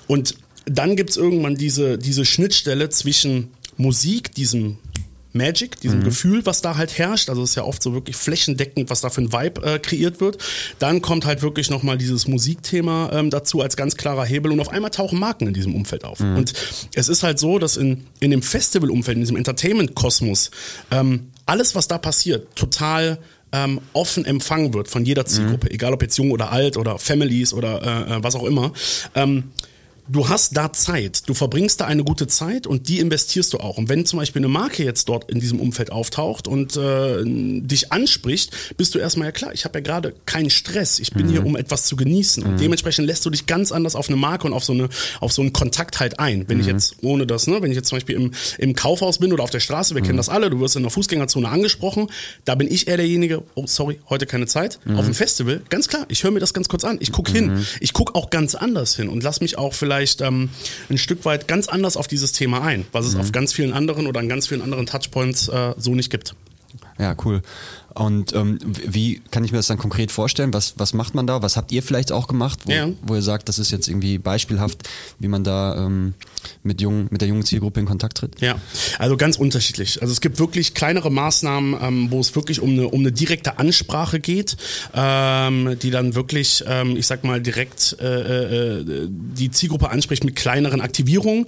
und 0.08 0.34
dann 0.66 0.94
gibt's 0.94 1.16
irgendwann 1.16 1.56
diese, 1.56 1.96
diese 1.96 2.26
Schnittstelle 2.26 2.90
zwischen 2.90 3.48
Musik, 3.78 4.34
diesem 4.34 4.76
Magic, 5.32 5.80
diesem 5.80 6.00
mhm. 6.00 6.04
Gefühl, 6.04 6.46
was 6.46 6.60
da 6.60 6.76
halt 6.76 6.98
herrscht. 6.98 7.28
Also 7.28 7.42
es 7.42 7.50
ist 7.50 7.56
ja 7.56 7.64
oft 7.64 7.82
so 7.82 7.94
wirklich 7.94 8.16
flächendeckend, 8.16 8.90
was 8.90 9.00
da 9.00 9.10
für 9.10 9.22
ein 9.22 9.32
Vibe 9.32 9.62
äh, 9.62 9.78
kreiert 9.78 10.20
wird. 10.20 10.38
Dann 10.78 11.02
kommt 11.02 11.24
halt 11.24 11.42
wirklich 11.42 11.70
nochmal 11.70 11.98
dieses 11.98 12.26
Musikthema 12.26 13.10
ähm, 13.12 13.30
dazu 13.30 13.60
als 13.60 13.76
ganz 13.76 13.96
klarer 13.96 14.24
Hebel 14.24 14.52
und 14.52 14.60
auf 14.60 14.70
einmal 14.70 14.90
tauchen 14.90 15.18
Marken 15.18 15.46
in 15.46 15.54
diesem 15.54 15.74
Umfeld 15.74 16.04
auf. 16.04 16.20
Mhm. 16.20 16.36
Und 16.36 16.52
es 16.94 17.08
ist 17.08 17.22
halt 17.22 17.38
so, 17.38 17.58
dass 17.58 17.76
in, 17.76 18.06
in 18.20 18.30
dem 18.30 18.42
Festival-Umfeld, 18.42 19.16
in 19.16 19.22
diesem 19.22 19.36
Entertainment-Kosmos, 19.36 20.50
ähm, 20.90 21.30
alles, 21.46 21.74
was 21.74 21.88
da 21.88 21.98
passiert, 21.98 22.54
total 22.56 23.18
ähm, 23.52 23.80
offen 23.92 24.24
empfangen 24.24 24.74
wird 24.74 24.88
von 24.88 25.04
jeder 25.04 25.26
Zielgruppe, 25.26 25.66
mhm. 25.66 25.74
egal 25.74 25.92
ob 25.92 26.02
jetzt 26.02 26.16
jung 26.16 26.30
oder 26.30 26.52
alt 26.52 26.76
oder 26.76 26.98
Families 26.98 27.52
oder 27.52 27.82
äh, 27.82 28.12
äh 28.14 28.22
was 28.22 28.34
auch 28.34 28.44
immer. 28.44 28.72
Ähm, 29.14 29.50
du 30.12 30.28
hast 30.28 30.56
da 30.56 30.72
Zeit, 30.72 31.28
du 31.28 31.34
verbringst 31.34 31.80
da 31.80 31.86
eine 31.86 32.04
gute 32.04 32.26
Zeit 32.26 32.66
und 32.66 32.88
die 32.88 32.98
investierst 32.98 33.52
du 33.52 33.58
auch. 33.58 33.78
Und 33.78 33.88
wenn 33.88 34.06
zum 34.06 34.18
Beispiel 34.18 34.40
eine 34.40 34.48
Marke 34.48 34.82
jetzt 34.84 35.08
dort 35.08 35.30
in 35.30 35.40
diesem 35.40 35.60
Umfeld 35.60 35.92
auftaucht 35.92 36.48
und 36.48 36.76
äh, 36.76 37.22
dich 37.24 37.92
anspricht, 37.92 38.76
bist 38.76 38.94
du 38.94 38.98
erstmal 38.98 39.28
ja 39.28 39.32
klar, 39.32 39.52
ich 39.52 39.64
habe 39.64 39.78
ja 39.78 39.82
gerade 39.82 40.14
keinen 40.26 40.50
Stress, 40.50 40.98
ich 40.98 41.12
bin 41.12 41.26
mhm. 41.26 41.30
hier, 41.30 41.46
um 41.46 41.56
etwas 41.56 41.86
zu 41.86 41.96
genießen. 41.96 42.42
Und 42.42 42.54
mhm. 42.54 42.58
dementsprechend 42.58 43.06
lässt 43.06 43.24
du 43.24 43.30
dich 43.30 43.46
ganz 43.46 43.72
anders 43.72 43.94
auf 43.94 44.08
eine 44.08 44.16
Marke 44.16 44.46
und 44.46 44.52
auf 44.52 44.64
so, 44.64 44.72
eine, 44.72 44.88
auf 45.20 45.32
so 45.32 45.42
einen 45.42 45.52
Kontakt 45.52 46.00
halt 46.00 46.18
ein. 46.18 46.48
Wenn 46.48 46.58
mhm. 46.58 46.62
ich 46.62 46.66
jetzt 46.66 46.96
ohne 47.02 47.26
das, 47.26 47.46
ne, 47.46 47.62
wenn 47.62 47.70
ich 47.70 47.76
jetzt 47.76 47.88
zum 47.88 47.96
Beispiel 47.96 48.16
im, 48.16 48.32
im 48.58 48.74
Kaufhaus 48.74 49.18
bin 49.18 49.32
oder 49.32 49.44
auf 49.44 49.50
der 49.50 49.60
Straße, 49.60 49.94
wir 49.94 50.02
kennen 50.02 50.14
mhm. 50.14 50.18
das 50.18 50.28
alle, 50.28 50.50
du 50.50 50.60
wirst 50.60 50.76
in 50.76 50.82
der 50.82 50.90
Fußgängerzone 50.90 51.48
angesprochen, 51.48 52.08
da 52.44 52.54
bin 52.56 52.70
ich 52.70 52.88
eher 52.88 52.96
derjenige, 52.96 53.42
oh 53.54 53.64
sorry, 53.66 54.00
heute 54.08 54.26
keine 54.26 54.46
Zeit. 54.46 54.80
Mhm. 54.84 54.96
Auf 54.96 55.04
dem 55.04 55.14
Festival, 55.14 55.62
ganz 55.68 55.88
klar, 55.88 56.06
ich 56.08 56.24
höre 56.24 56.30
mir 56.30 56.40
das 56.40 56.52
ganz 56.54 56.68
kurz 56.68 56.84
an, 56.84 56.98
ich 57.00 57.12
guck 57.12 57.28
hin, 57.28 57.54
mhm. 57.54 57.66
ich 57.80 57.92
guck 57.92 58.14
auch 58.14 58.30
ganz 58.30 58.54
anders 58.54 58.96
hin 58.96 59.08
und 59.08 59.22
lass 59.22 59.40
mich 59.40 59.56
auch 59.56 59.74
vielleicht 59.74 59.99
vielleicht 60.00 60.22
ähm, 60.22 60.48
ein 60.88 60.98
Stück 60.98 61.24
weit 61.24 61.46
ganz 61.46 61.68
anders 61.68 61.96
auf 61.96 62.08
dieses 62.08 62.32
Thema 62.32 62.62
ein, 62.62 62.86
was 62.92 63.06
es 63.06 63.14
mhm. 63.14 63.20
auf 63.20 63.32
ganz 63.32 63.52
vielen 63.52 63.72
anderen 63.72 64.06
oder 64.06 64.20
an 64.20 64.28
ganz 64.28 64.46
vielen 64.46 64.62
anderen 64.62 64.86
Touchpoints 64.86 65.48
äh, 65.48 65.74
so 65.76 65.94
nicht 65.94 66.10
gibt. 66.10 66.34
Ja, 66.98 67.14
cool. 67.24 67.42
Und 67.94 68.34
ähm, 68.34 68.58
wie 68.64 69.20
kann 69.30 69.44
ich 69.44 69.52
mir 69.52 69.58
das 69.58 69.66
dann 69.66 69.78
konkret 69.78 70.12
vorstellen? 70.12 70.52
Was, 70.54 70.74
was 70.76 70.94
macht 70.94 71.14
man 71.14 71.26
da? 71.26 71.42
Was 71.42 71.56
habt 71.56 71.72
ihr 71.72 71.82
vielleicht 71.82 72.12
auch 72.12 72.28
gemacht, 72.28 72.60
wo, 72.64 72.72
ja. 72.72 72.88
wo 73.02 73.14
ihr 73.14 73.22
sagt, 73.22 73.48
das 73.48 73.58
ist 73.58 73.70
jetzt 73.70 73.88
irgendwie 73.88 74.18
beispielhaft, 74.18 74.88
wie 75.18 75.28
man 75.28 75.44
da 75.44 75.86
ähm, 75.86 76.14
mit, 76.62 76.80
jungen, 76.80 77.08
mit 77.10 77.20
der 77.20 77.28
jungen 77.28 77.44
Zielgruppe 77.44 77.80
in 77.80 77.86
Kontakt 77.86 78.18
tritt? 78.18 78.40
Ja, 78.40 78.56
also 78.98 79.16
ganz 79.16 79.36
unterschiedlich. 79.36 80.00
Also 80.02 80.12
es 80.12 80.20
gibt 80.20 80.38
wirklich 80.38 80.74
kleinere 80.74 81.10
Maßnahmen, 81.10 81.76
ähm, 81.80 82.10
wo 82.10 82.20
es 82.20 82.34
wirklich 82.36 82.60
um 82.60 82.70
eine, 82.70 82.88
um 82.88 83.00
eine 83.00 83.12
direkte 83.12 83.58
Ansprache 83.58 84.20
geht, 84.20 84.56
ähm, 84.94 85.76
die 85.82 85.90
dann 85.90 86.14
wirklich, 86.14 86.64
ähm, 86.66 86.96
ich 86.96 87.06
sag 87.06 87.24
mal, 87.24 87.40
direkt 87.40 87.96
äh, 88.00 88.78
äh, 88.80 89.08
die 89.10 89.50
Zielgruppe 89.50 89.90
anspricht 89.90 90.24
mit 90.24 90.36
kleineren 90.36 90.80
Aktivierungen. 90.80 91.46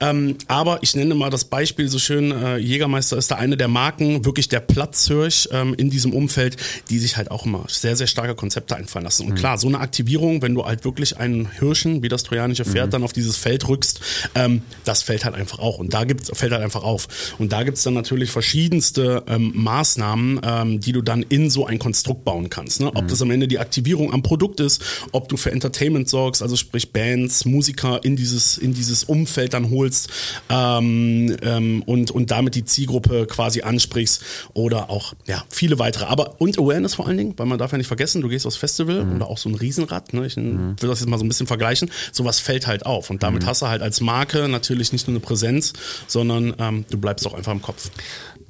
Ähm, 0.00 0.36
aber 0.48 0.82
ich 0.82 0.96
nenne 0.96 1.14
mal 1.14 1.30
das 1.30 1.44
Beispiel 1.44 1.88
so 1.88 1.98
schön, 1.98 2.32
äh, 2.32 2.56
Jägermeister 2.56 3.16
ist 3.16 3.30
da 3.30 3.36
eine 3.36 3.56
der 3.56 3.68
Marken, 3.68 4.24
wirklich 4.24 4.48
der 4.48 4.60
Platzhirsch 4.60 5.48
ähm, 5.52 5.74
in 5.84 5.90
diesem 5.90 6.12
Umfeld, 6.12 6.56
die 6.88 6.98
sich 6.98 7.16
halt 7.16 7.30
auch 7.30 7.44
immer 7.46 7.64
sehr, 7.68 7.96
sehr 7.96 8.06
starke 8.06 8.34
Konzepte 8.34 8.76
einfallen 8.76 9.04
lassen. 9.04 9.26
Und 9.26 9.32
mhm. 9.32 9.36
klar, 9.36 9.58
so 9.58 9.68
eine 9.68 9.80
Aktivierung, 9.80 10.42
wenn 10.42 10.54
du 10.54 10.64
halt 10.64 10.84
wirklich 10.84 11.18
einen 11.18 11.50
Hirschen, 11.50 12.02
wie 12.02 12.08
das 12.08 12.22
trojanische 12.22 12.64
Pferd, 12.64 12.86
mhm. 12.86 12.90
dann 12.90 13.04
auf 13.04 13.12
dieses 13.12 13.36
Feld 13.36 13.68
rückst, 13.68 14.00
ähm, 14.34 14.62
das 14.84 15.02
fällt 15.02 15.24
halt 15.24 15.34
einfach 15.34 15.58
auch. 15.58 15.78
Und 15.78 15.94
da 15.94 16.04
gibt's, 16.04 16.30
fällt 16.32 16.52
halt 16.52 16.62
einfach 16.62 16.82
auf. 16.82 17.34
Und 17.38 17.52
da 17.52 17.62
gibt's 17.62 17.82
dann 17.82 17.94
natürlich 17.94 18.30
verschiedenste 18.30 19.22
ähm, 19.26 19.52
Maßnahmen, 19.54 20.40
ähm, 20.42 20.80
die 20.80 20.92
du 20.92 21.02
dann 21.02 21.22
in 21.22 21.50
so 21.50 21.66
ein 21.66 21.78
Konstrukt 21.78 22.24
bauen 22.24 22.48
kannst. 22.48 22.80
Ne? 22.80 22.88
Ob 22.88 23.04
mhm. 23.04 23.08
das 23.08 23.20
am 23.22 23.30
Ende 23.30 23.46
die 23.46 23.58
Aktivierung 23.58 24.12
am 24.12 24.22
Produkt 24.22 24.60
ist, 24.60 24.82
ob 25.12 25.28
du 25.28 25.36
für 25.36 25.52
Entertainment 25.52 26.08
sorgst, 26.08 26.42
also 26.42 26.56
sprich 26.56 26.92
Bands, 26.92 27.44
Musiker 27.44 28.00
in 28.04 28.16
dieses, 28.16 28.56
in 28.58 28.72
dieses 28.72 29.04
Umfeld 29.04 29.52
dann 29.52 29.70
holst 29.70 30.08
ähm, 30.48 31.36
ähm, 31.42 31.82
und, 31.86 32.10
und 32.10 32.30
damit 32.30 32.54
die 32.54 32.64
Zielgruppe 32.64 33.26
quasi 33.26 33.62
ansprichst 33.62 34.22
oder 34.54 34.90
auch 34.90 35.14
ja, 35.26 35.44
viele 35.48 35.73
viele 35.74 35.78
weitere. 35.78 36.04
Aber 36.06 36.40
und 36.40 36.58
Awareness 36.58 36.94
vor 36.94 37.06
allen 37.06 37.16
Dingen, 37.16 37.34
weil 37.36 37.46
man 37.46 37.58
darf 37.58 37.72
ja 37.72 37.78
nicht 37.78 37.86
vergessen, 37.86 38.22
du 38.22 38.28
gehst 38.28 38.46
aufs 38.46 38.56
Festival 38.56 39.04
mhm. 39.04 39.16
oder 39.16 39.28
auch 39.28 39.38
so 39.38 39.48
ein 39.48 39.54
Riesenrad, 39.54 40.12
ne? 40.12 40.26
ich 40.26 40.36
mhm. 40.36 40.76
will 40.80 40.88
das 40.88 41.00
jetzt 41.00 41.08
mal 41.08 41.18
so 41.18 41.24
ein 41.24 41.28
bisschen 41.28 41.46
vergleichen, 41.46 41.90
sowas 42.12 42.40
fällt 42.40 42.66
halt 42.66 42.86
auf. 42.86 43.10
Und 43.10 43.22
damit 43.22 43.42
mhm. 43.42 43.46
hast 43.46 43.62
du 43.62 43.68
halt 43.68 43.82
als 43.82 44.00
Marke 44.00 44.48
natürlich 44.48 44.92
nicht 44.92 45.06
nur 45.06 45.14
eine 45.14 45.20
Präsenz, 45.20 45.72
sondern 46.06 46.54
ähm, 46.58 46.84
du 46.90 46.98
bleibst 46.98 47.26
auch 47.26 47.34
einfach 47.34 47.52
im 47.52 47.62
Kopf. 47.62 47.90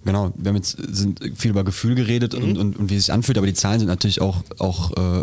Genau, 0.05 0.33
wir 0.37 0.51
haben 0.51 0.57
jetzt 0.57 0.77
sind 0.77 1.21
viel 1.35 1.51
über 1.51 1.65
Gefühl 1.65 1.95
geredet 1.95 2.35
und, 2.35 2.55
mhm. 2.55 2.61
und, 2.61 2.77
und 2.77 2.91
wie 2.91 2.97
es 2.97 3.07
sich 3.07 3.13
anfühlt, 3.13 3.39
aber 3.39 3.47
die 3.47 3.55
Zahlen 3.55 3.79
sind 3.79 3.89
natürlich 3.89 4.21
auch, 4.21 4.43
auch 4.59 4.93
äh, 4.93 5.23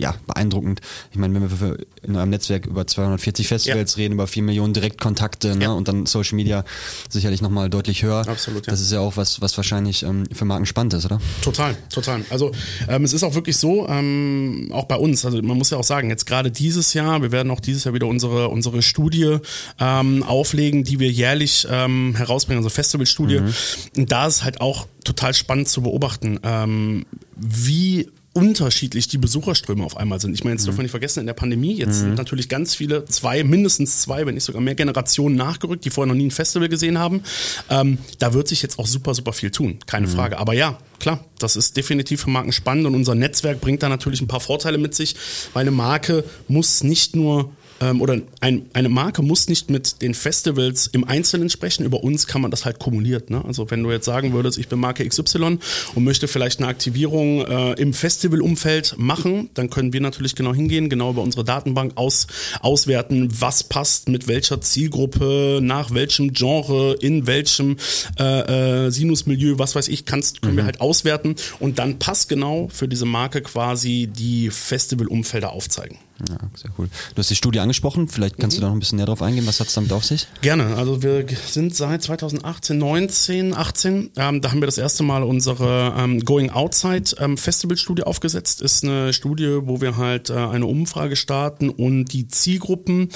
ja, 0.00 0.14
beeindruckend. 0.26 0.80
Ich 1.12 1.18
meine, 1.18 1.34
wenn 1.34 1.60
wir 1.60 1.76
in 2.02 2.16
einem 2.16 2.30
Netzwerk 2.30 2.66
über 2.66 2.86
240 2.86 3.46
Festivals 3.46 3.94
ja. 3.94 4.02
reden, 4.02 4.14
über 4.14 4.26
4 4.26 4.42
Millionen 4.42 4.72
Direktkontakte 4.72 5.56
ne, 5.56 5.64
ja. 5.64 5.70
und 5.70 5.88
dann 5.88 6.06
Social 6.06 6.36
Media 6.36 6.64
sicherlich 7.08 7.42
nochmal 7.42 7.68
deutlich 7.68 8.02
höher. 8.02 8.26
Absolut, 8.26 8.66
ja. 8.66 8.70
Das 8.70 8.80
ist 8.80 8.90
ja 8.90 9.00
auch 9.00 9.16
was, 9.16 9.40
was 9.40 9.56
wahrscheinlich 9.56 10.02
ähm, 10.02 10.24
für 10.32 10.44
Marken 10.46 10.66
spannend 10.66 10.94
ist, 10.94 11.04
oder? 11.04 11.20
Total, 11.42 11.76
total. 11.92 12.24
Also 12.30 12.52
ähm, 12.88 13.04
es 13.04 13.12
ist 13.12 13.22
auch 13.22 13.34
wirklich 13.34 13.58
so, 13.58 13.86
ähm, 13.88 14.70
auch 14.72 14.84
bei 14.84 14.96
uns, 14.96 15.24
also 15.24 15.40
man 15.42 15.58
muss 15.58 15.70
ja 15.70 15.76
auch 15.76 15.84
sagen, 15.84 16.08
jetzt 16.08 16.24
gerade 16.24 16.50
dieses 16.50 16.94
Jahr, 16.94 17.20
wir 17.20 17.32
werden 17.32 17.50
auch 17.50 17.60
dieses 17.60 17.84
Jahr 17.84 17.94
wieder 17.94 18.06
unsere, 18.06 18.48
unsere 18.48 18.80
Studie 18.80 19.38
ähm, 19.78 20.22
auflegen, 20.22 20.84
die 20.84 20.98
wir 20.98 21.10
jährlich 21.10 21.66
ähm, 21.70 22.14
herausbringen, 22.16 22.58
unsere 22.58 22.74
Festivalstudie. 22.74 23.40
Mhm. 23.40 23.54
Und 23.96 24.12
da 24.12 24.26
ist 24.26 24.44
halt 24.44 24.60
auch 24.60 24.86
total 25.04 25.34
spannend 25.34 25.68
zu 25.68 25.82
beobachten, 25.82 26.40
ähm, 26.42 27.04
wie 27.36 28.08
unterschiedlich 28.32 29.08
die 29.08 29.18
Besucherströme 29.18 29.84
auf 29.84 29.96
einmal 29.96 30.20
sind. 30.20 30.34
Ich 30.34 30.44
meine, 30.44 30.54
jetzt 30.54 30.66
dürfen 30.66 30.78
wir 30.78 30.82
nicht 30.84 30.92
vergessen, 30.92 31.20
in 31.20 31.26
der 31.26 31.34
Pandemie, 31.34 31.74
jetzt 31.74 31.96
mhm. 31.98 32.00
sind 32.00 32.14
natürlich 32.14 32.48
ganz 32.48 32.74
viele, 32.74 33.04
zwei, 33.06 33.42
mindestens 33.42 34.02
zwei, 34.02 34.24
wenn 34.24 34.34
nicht 34.34 34.44
sogar 34.44 34.62
mehr 34.62 34.76
Generationen 34.76 35.34
nachgerückt, 35.34 35.84
die 35.84 35.90
vorher 35.90 36.12
noch 36.12 36.18
nie 36.18 36.26
ein 36.26 36.30
Festival 36.30 36.68
gesehen 36.68 36.98
haben. 36.98 37.22
Ähm, 37.68 37.98
da 38.18 38.32
wird 38.32 38.46
sich 38.46 38.62
jetzt 38.62 38.78
auch 38.78 38.86
super, 38.86 39.14
super 39.14 39.32
viel 39.32 39.50
tun, 39.50 39.80
keine 39.86 40.06
mhm. 40.06 40.12
Frage. 40.12 40.38
Aber 40.38 40.52
ja, 40.52 40.78
klar, 41.00 41.24
das 41.38 41.56
ist 41.56 41.76
definitiv 41.76 42.22
für 42.22 42.30
Marken 42.30 42.52
spannend 42.52 42.86
und 42.86 42.94
unser 42.94 43.16
Netzwerk 43.16 43.60
bringt 43.60 43.82
da 43.82 43.88
natürlich 43.88 44.20
ein 44.20 44.28
paar 44.28 44.40
Vorteile 44.40 44.78
mit 44.78 44.94
sich, 44.94 45.16
weil 45.52 45.62
eine 45.62 45.72
Marke 45.72 46.24
muss 46.46 46.84
nicht 46.84 47.16
nur 47.16 47.50
ähm, 47.80 48.00
oder 48.00 48.20
ein, 48.40 48.66
eine 48.72 48.88
Marke 48.88 49.22
muss 49.22 49.48
nicht 49.48 49.70
mit 49.70 50.02
den 50.02 50.14
Festivals 50.14 50.86
im 50.88 51.04
Einzelnen 51.04 51.50
sprechen. 51.50 51.84
Über 51.84 52.02
uns 52.02 52.26
kann 52.26 52.42
man 52.42 52.50
das 52.50 52.64
halt 52.64 52.78
kumuliert. 52.78 53.30
Ne? 53.30 53.44
Also 53.44 53.70
wenn 53.70 53.82
du 53.82 53.90
jetzt 53.90 54.04
sagen 54.04 54.32
würdest, 54.32 54.58
ich 54.58 54.68
bin 54.68 54.78
Marke 54.78 55.06
XY 55.06 55.58
und 55.94 56.04
möchte 56.04 56.28
vielleicht 56.28 56.60
eine 56.60 56.68
Aktivierung 56.68 57.44
äh, 57.44 57.72
im 57.74 57.92
Festivalumfeld 57.92 58.96
machen, 58.98 59.50
dann 59.54 59.70
können 59.70 59.92
wir 59.92 60.00
natürlich 60.00 60.34
genau 60.34 60.54
hingehen, 60.54 60.88
genau 60.88 61.10
über 61.10 61.22
unsere 61.22 61.44
Datenbank 61.44 61.92
aus, 61.96 62.26
auswerten, 62.60 63.28
was 63.40 63.64
passt 63.64 64.08
mit 64.08 64.28
welcher 64.28 64.60
Zielgruppe, 64.60 65.60
nach 65.62 65.92
welchem 65.92 66.32
Genre, 66.32 66.96
in 67.00 67.26
welchem 67.26 67.76
äh, 68.18 68.86
äh, 68.86 68.90
Sinusmilieu, 68.90 69.58
was 69.58 69.74
weiß 69.74 69.88
ich, 69.88 70.04
kannst, 70.04 70.42
können 70.42 70.54
mhm. 70.54 70.58
wir 70.58 70.64
halt 70.64 70.80
auswerten 70.80 71.36
und 71.58 71.78
dann 71.78 71.98
passt 71.98 72.28
genau 72.28 72.68
für 72.72 72.88
diese 72.88 73.06
Marke 73.06 73.42
quasi 73.42 74.08
die 74.12 74.50
Festivalumfelder 74.50 75.52
aufzeigen. 75.52 75.98
Ja, 76.28 76.36
sehr 76.54 76.70
cool. 76.78 76.88
Du 77.14 77.18
hast 77.18 77.30
die 77.30 77.36
Studie 77.36 77.60
angesprochen, 77.60 78.08
vielleicht 78.08 78.38
kannst 78.38 78.56
mhm. 78.56 78.60
du 78.60 78.62
da 78.62 78.68
noch 78.68 78.76
ein 78.76 78.80
bisschen 78.80 78.96
näher 78.96 79.06
drauf 79.06 79.22
eingehen. 79.22 79.46
Was 79.46 79.60
hat 79.60 79.68
es 79.68 79.74
damit 79.74 79.92
auf 79.92 80.04
sich? 80.04 80.26
Gerne. 80.42 80.76
Also 80.76 81.02
wir 81.02 81.26
sind 81.46 81.74
seit 81.74 82.02
2018, 82.02 82.78
19, 82.78 83.54
18, 83.54 84.10
ähm, 84.16 84.40
da 84.40 84.50
haben 84.50 84.60
wir 84.60 84.66
das 84.66 84.78
erste 84.78 85.02
Mal 85.02 85.22
unsere 85.22 85.94
ähm, 85.96 86.24
Going 86.24 86.50
Outside 86.50 87.16
ähm, 87.18 87.36
Festival-Studie 87.36 88.02
aufgesetzt. 88.02 88.60
Ist 88.62 88.84
eine 88.84 89.12
Studie, 89.12 89.58
wo 89.62 89.80
wir 89.80 89.96
halt 89.96 90.30
äh, 90.30 90.34
eine 90.34 90.66
Umfrage 90.66 91.16
starten 91.16 91.70
und 91.70 92.06
die 92.06 92.28
Zielgruppen, 92.28 93.08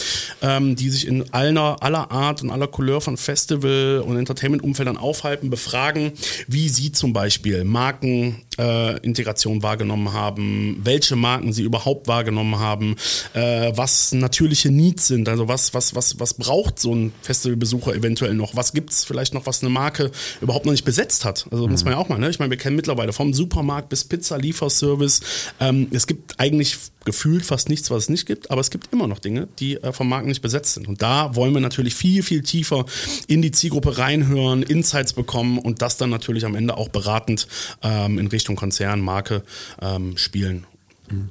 ähm, 0.43 0.77
die 0.77 0.91
sich 0.91 1.07
in 1.07 1.33
aller, 1.33 1.83
aller 1.83 2.11
Art 2.11 2.43
und 2.43 2.51
aller 2.51 2.67
Couleur 2.67 3.01
von 3.01 3.17
Festival- 3.17 4.03
und 4.07 4.17
Entertainment-Umfeldern 4.17 4.97
aufhalten, 4.97 5.51
befragen, 5.51 6.13
wie 6.49 6.69
sie 6.69 6.93
zum 6.93 7.13
Beispiel 7.13 7.65
Markenintegration 7.65 9.59
äh, 9.59 9.63
wahrgenommen 9.63 10.13
haben, 10.13 10.81
welche 10.83 11.17
Marken 11.17 11.53
sie 11.53 11.63
überhaupt 11.63 12.09
wahrgenommen 12.09 12.59
haben, 12.59 12.94
äh, 13.35 13.73
was 13.75 14.13
natürliche 14.13 14.71
Needs 14.71 15.07
sind. 15.07 15.29
Also 15.29 15.49
was, 15.49 15.75
was, 15.75 15.95
was, 15.95 16.19
was 16.21 16.35
braucht 16.35 16.79
so 16.79 16.95
ein 16.95 17.13
Festivalbesucher 17.23 17.95
eventuell 17.95 18.35
noch? 18.35 18.57
Was 18.57 18.73
gibt 18.73 18.91
es 18.91 19.05
vielleicht 19.05 19.35
noch, 19.35 19.47
was 19.47 19.63
eine 19.63 19.71
Marke 19.71 20.11
überhaupt 20.41 20.67
noch 20.67 20.73
nicht 20.73 20.85
besetzt 20.85 21.25
hat? 21.25 21.47
Also 21.51 21.67
mhm. 21.67 21.73
muss 21.73 21.85
man 21.85 21.95
ja 21.95 21.99
auch 21.99 22.09
mal, 22.09 22.19
ne? 22.19 22.31
Ich 22.31 22.39
meine, 22.39 22.51
wir 22.51 22.59
kennen 22.59 22.77
mittlerweile 22.77 23.13
vom 23.13 23.33
Supermarkt 23.33 23.89
bis 23.89 24.05
Pizza-Lieferservice. 24.05 25.21
Ähm, 25.61 25.89
es 25.93 26.07
gibt 26.07 26.39
eigentlich 26.39 26.77
gefühlt 27.05 27.45
fast 27.45 27.69
nichts, 27.69 27.91
was 27.91 28.05
es 28.05 28.09
nicht 28.09 28.27
gibt, 28.27 28.51
aber 28.51 28.61
es 28.61 28.71
gibt 28.71 28.93
immer 28.93 29.07
noch 29.07 29.19
Dinge, 29.19 29.49
die 29.59 29.77
äh, 29.77 29.93
vom 29.93 30.09
Markt 30.09 30.27
nicht 30.27 30.43
besetzt 30.43 30.75
sind. 30.75 30.89
Und 30.89 31.03
da 31.03 31.35
wollen 31.37 31.53
wir 31.53 31.61
natürlich 31.61 31.95
viel, 31.95 32.23
viel 32.23 32.43
tiefer 32.43 32.87
in 33.27 33.43
die 33.43 33.51
Zielgruppe 33.51 33.99
reinhören, 33.99 34.63
Insights 34.63 35.13
bekommen 35.13 35.59
und 35.59 35.83
das 35.83 35.97
dann 35.97 36.11
natürlich 36.11 36.45
am 36.45 36.55
Ende 36.55 36.77
auch 36.77 36.89
beratend 36.89 37.47
ähm, 37.83 38.19
in 38.19 38.27
Richtung 38.27 38.57
Konzern, 38.57 39.01
Marke 39.01 39.43
ähm, 39.81 40.17
spielen. 40.17 40.67
Mhm. 41.11 41.29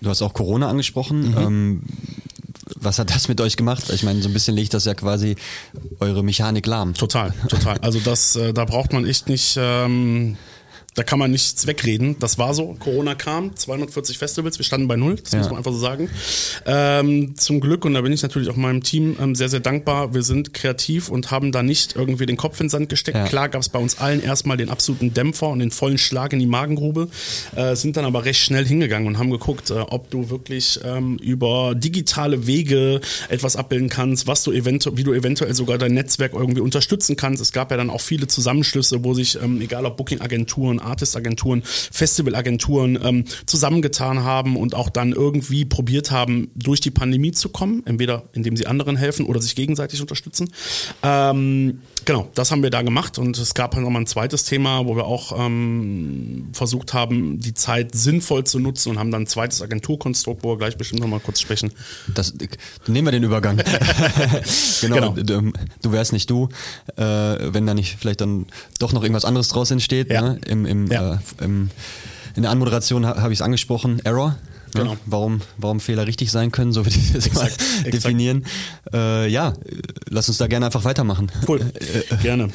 Du 0.00 0.10
hast 0.10 0.22
auch 0.22 0.34
Corona 0.34 0.68
angesprochen. 0.68 1.30
Mhm. 1.30 1.36
Ähm, 1.38 1.82
was 2.74 2.98
hat 2.98 3.10
das 3.10 3.28
mit 3.28 3.40
euch 3.40 3.56
gemacht? 3.56 3.90
Ich 3.90 4.02
meine, 4.02 4.20
so 4.22 4.28
ein 4.28 4.32
bisschen 4.32 4.54
legt 4.54 4.74
das 4.74 4.84
ja 4.84 4.94
quasi 4.94 5.36
eure 6.00 6.22
Mechanik 6.22 6.66
lahm. 6.66 6.94
Total, 6.94 7.32
total. 7.48 7.78
Also 7.78 8.00
das, 8.00 8.36
äh, 8.36 8.52
da 8.52 8.64
braucht 8.64 8.92
man 8.92 9.06
echt 9.06 9.28
nicht 9.28 9.56
ähm, 9.58 10.36
da 10.96 11.02
kann 11.02 11.18
man 11.18 11.30
nichts 11.30 11.66
wegreden. 11.66 12.16
Das 12.18 12.38
war 12.38 12.54
so. 12.54 12.74
Corona 12.78 13.14
kam, 13.14 13.54
240 13.54 14.18
Festivals, 14.18 14.58
wir 14.58 14.64
standen 14.64 14.88
bei 14.88 14.96
null, 14.96 15.16
das 15.16 15.32
ja. 15.32 15.38
muss 15.38 15.50
man 15.50 15.58
einfach 15.58 15.72
so 15.72 15.78
sagen. 15.78 16.10
Ähm, 16.64 17.36
zum 17.36 17.60
Glück, 17.60 17.84
und 17.84 17.94
da 17.94 18.00
bin 18.00 18.12
ich 18.12 18.22
natürlich 18.22 18.48
auch 18.48 18.56
meinem 18.56 18.82
Team 18.82 19.16
ähm, 19.20 19.34
sehr, 19.34 19.48
sehr 19.48 19.60
dankbar, 19.60 20.14
wir 20.14 20.22
sind 20.22 20.54
kreativ 20.54 21.10
und 21.10 21.30
haben 21.30 21.52
da 21.52 21.62
nicht 21.62 21.94
irgendwie 21.96 22.26
den 22.26 22.38
Kopf 22.38 22.58
in 22.60 22.66
den 22.66 22.70
Sand 22.70 22.88
gesteckt. 22.88 23.18
Ja. 23.18 23.26
Klar 23.26 23.50
gab 23.50 23.60
es 23.60 23.68
bei 23.68 23.78
uns 23.78 23.98
allen 23.98 24.22
erstmal 24.22 24.56
den 24.56 24.70
absoluten 24.70 25.12
Dämpfer 25.12 25.48
und 25.48 25.58
den 25.58 25.70
vollen 25.70 25.98
Schlag 25.98 26.32
in 26.32 26.38
die 26.38 26.46
Magengrube, 26.46 27.08
äh, 27.54 27.76
sind 27.76 27.96
dann 27.98 28.06
aber 28.06 28.24
recht 28.24 28.40
schnell 28.40 28.66
hingegangen 28.66 29.06
und 29.06 29.18
haben 29.18 29.30
geguckt, 29.30 29.70
äh, 29.70 29.74
ob 29.74 30.10
du 30.10 30.30
wirklich 30.30 30.80
ähm, 30.82 31.18
über 31.18 31.74
digitale 31.74 32.46
Wege 32.46 33.00
etwas 33.28 33.56
abbilden 33.56 33.90
kannst, 33.90 34.26
was 34.26 34.42
du 34.44 34.52
eventuell, 34.52 34.96
wie 34.96 35.04
du 35.04 35.12
eventuell 35.12 35.54
sogar 35.54 35.76
dein 35.76 35.92
Netzwerk 35.92 36.32
irgendwie 36.32 36.62
unterstützen 36.62 37.16
kannst. 37.16 37.42
Es 37.42 37.52
gab 37.52 37.70
ja 37.70 37.76
dann 37.76 37.90
auch 37.90 38.00
viele 38.00 38.26
Zusammenschlüsse, 38.26 39.04
wo 39.04 39.12
sich, 39.12 39.40
ähm, 39.42 39.60
egal 39.60 39.84
ob 39.84 39.98
Booking-Agenturen, 39.98 40.80
Artist-Agenturen, 40.86 41.62
Festival-Agenturen 41.62 42.98
ähm, 43.02 43.24
zusammengetan 43.46 44.24
haben 44.24 44.56
und 44.56 44.74
auch 44.74 44.88
dann 44.88 45.12
irgendwie 45.12 45.64
probiert 45.64 46.10
haben, 46.10 46.50
durch 46.54 46.80
die 46.80 46.90
Pandemie 46.90 47.32
zu 47.32 47.48
kommen, 47.48 47.82
entweder 47.86 48.24
indem 48.32 48.56
sie 48.56 48.66
anderen 48.66 48.96
helfen 48.96 49.26
oder 49.26 49.40
sich 49.40 49.54
gegenseitig 49.54 50.00
unterstützen. 50.00 50.52
Ähm, 51.02 51.80
genau, 52.04 52.28
das 52.34 52.50
haben 52.50 52.62
wir 52.62 52.70
da 52.70 52.82
gemacht 52.82 53.18
und 53.18 53.38
es 53.38 53.54
gab 53.54 53.74
halt 53.74 53.84
nochmal 53.84 54.02
ein 54.02 54.06
zweites 54.06 54.44
Thema, 54.44 54.86
wo 54.86 54.96
wir 54.96 55.06
auch 55.06 55.38
ähm, 55.38 56.48
versucht 56.52 56.94
haben, 56.94 57.40
die 57.40 57.54
Zeit 57.54 57.94
sinnvoll 57.94 58.44
zu 58.44 58.58
nutzen 58.58 58.90
und 58.90 58.98
haben 58.98 59.10
dann 59.10 59.22
ein 59.22 59.26
zweites 59.26 59.62
Agenturkonstrukt, 59.62 60.42
wo 60.42 60.50
wir 60.52 60.58
gleich 60.58 60.76
bestimmt 60.76 61.00
nochmal 61.00 61.20
kurz 61.20 61.40
sprechen. 61.40 61.72
Das, 62.14 62.34
nehmen 62.86 63.06
wir 63.06 63.12
den 63.12 63.24
Übergang. 63.24 63.56
genau, 64.80 65.12
genau. 65.12 65.40
Du, 65.42 65.52
du, 65.82 65.92
wärst 65.92 66.12
nicht 66.12 66.30
du, 66.30 66.48
äh, 66.96 67.02
wenn 67.02 67.66
da 67.66 67.74
nicht 67.74 67.96
vielleicht 67.98 68.20
dann 68.20 68.46
doch 68.78 68.92
noch 68.92 69.02
irgendwas 69.02 69.24
anderes 69.24 69.48
draus 69.48 69.70
entsteht. 69.70 70.10
Ja. 70.10 70.22
Ne? 70.22 70.40
Im, 70.46 70.66
im 70.66 70.75
im, 70.84 70.92
ja. 70.92 71.14
äh, 71.14 71.44
im, 71.44 71.70
in 72.34 72.42
der 72.42 72.50
Anmoderation 72.50 73.06
habe 73.06 73.32
ich 73.32 73.38
es 73.38 73.42
angesprochen, 73.42 74.00
Error. 74.04 74.36
Ne? 74.74 74.82
Genau. 74.82 74.96
Warum, 75.06 75.40
warum 75.56 75.80
Fehler 75.80 76.06
richtig 76.06 76.30
sein 76.30 76.52
können, 76.52 76.72
so 76.72 76.84
würde 76.86 76.96
ich 76.96 77.12
das 77.12 77.26
exakt, 77.26 77.58
mal 77.82 77.90
definieren. 77.90 78.44
Äh, 78.92 79.28
ja, 79.28 79.54
lass 80.08 80.28
uns 80.28 80.38
da 80.38 80.46
gerne 80.46 80.66
einfach 80.66 80.84
weitermachen. 80.84 81.32
Cool, 81.48 81.60
gerne. 82.22 82.50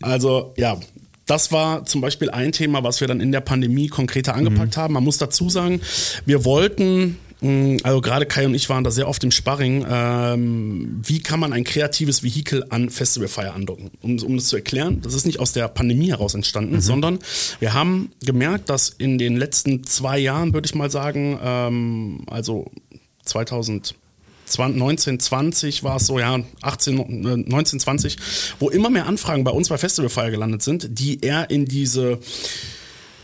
Also 0.00 0.54
ja, 0.56 0.78
das 1.26 1.52
war 1.52 1.84
zum 1.84 2.00
Beispiel 2.00 2.30
ein 2.30 2.52
Thema, 2.52 2.82
was 2.84 3.00
wir 3.00 3.08
dann 3.08 3.20
in 3.20 3.32
der 3.32 3.42
Pandemie 3.42 3.88
konkreter 3.88 4.34
angepackt 4.34 4.76
mhm. 4.76 4.80
haben. 4.80 4.94
Man 4.94 5.04
muss 5.04 5.18
dazu 5.18 5.50
sagen, 5.50 5.80
wir 6.24 6.44
wollten 6.44 7.18
also 7.40 8.00
gerade 8.00 8.26
Kai 8.26 8.46
und 8.46 8.54
ich 8.54 8.68
waren 8.68 8.82
da 8.82 8.90
sehr 8.90 9.08
oft 9.08 9.22
im 9.22 9.30
Sparring. 9.30 9.86
Ähm, 9.88 11.00
wie 11.04 11.20
kann 11.20 11.38
man 11.38 11.52
ein 11.52 11.62
kreatives 11.62 12.24
Vehikel 12.24 12.64
an 12.68 12.90
Festivalfeier 12.90 13.54
andocken? 13.54 13.90
Um, 14.00 14.18
um 14.22 14.36
das 14.36 14.48
zu 14.48 14.56
erklären, 14.56 15.00
das 15.02 15.14
ist 15.14 15.24
nicht 15.24 15.38
aus 15.38 15.52
der 15.52 15.68
Pandemie 15.68 16.10
heraus 16.10 16.34
entstanden, 16.34 16.76
mhm. 16.76 16.80
sondern 16.80 17.18
wir 17.60 17.74
haben 17.74 18.10
gemerkt, 18.24 18.68
dass 18.68 18.88
in 18.88 19.18
den 19.18 19.36
letzten 19.36 19.84
zwei 19.84 20.18
Jahren, 20.18 20.52
würde 20.52 20.66
ich 20.66 20.74
mal 20.74 20.90
sagen, 20.90 21.38
ähm, 21.42 22.24
also 22.26 22.70
2000 23.24 23.94
1920 24.50 25.84
war 25.84 25.96
es 25.96 26.06
so, 26.06 26.18
ja, 26.18 26.40
18, 26.62 26.98
1920, 26.98 28.16
wo 28.58 28.70
immer 28.70 28.88
mehr 28.88 29.06
Anfragen 29.06 29.44
bei 29.44 29.50
uns 29.50 29.68
bei 29.68 29.76
Festivalfeier 29.76 30.30
gelandet 30.30 30.62
sind, 30.62 30.98
die 30.98 31.20
eher 31.20 31.50
in 31.50 31.66
diese 31.66 32.18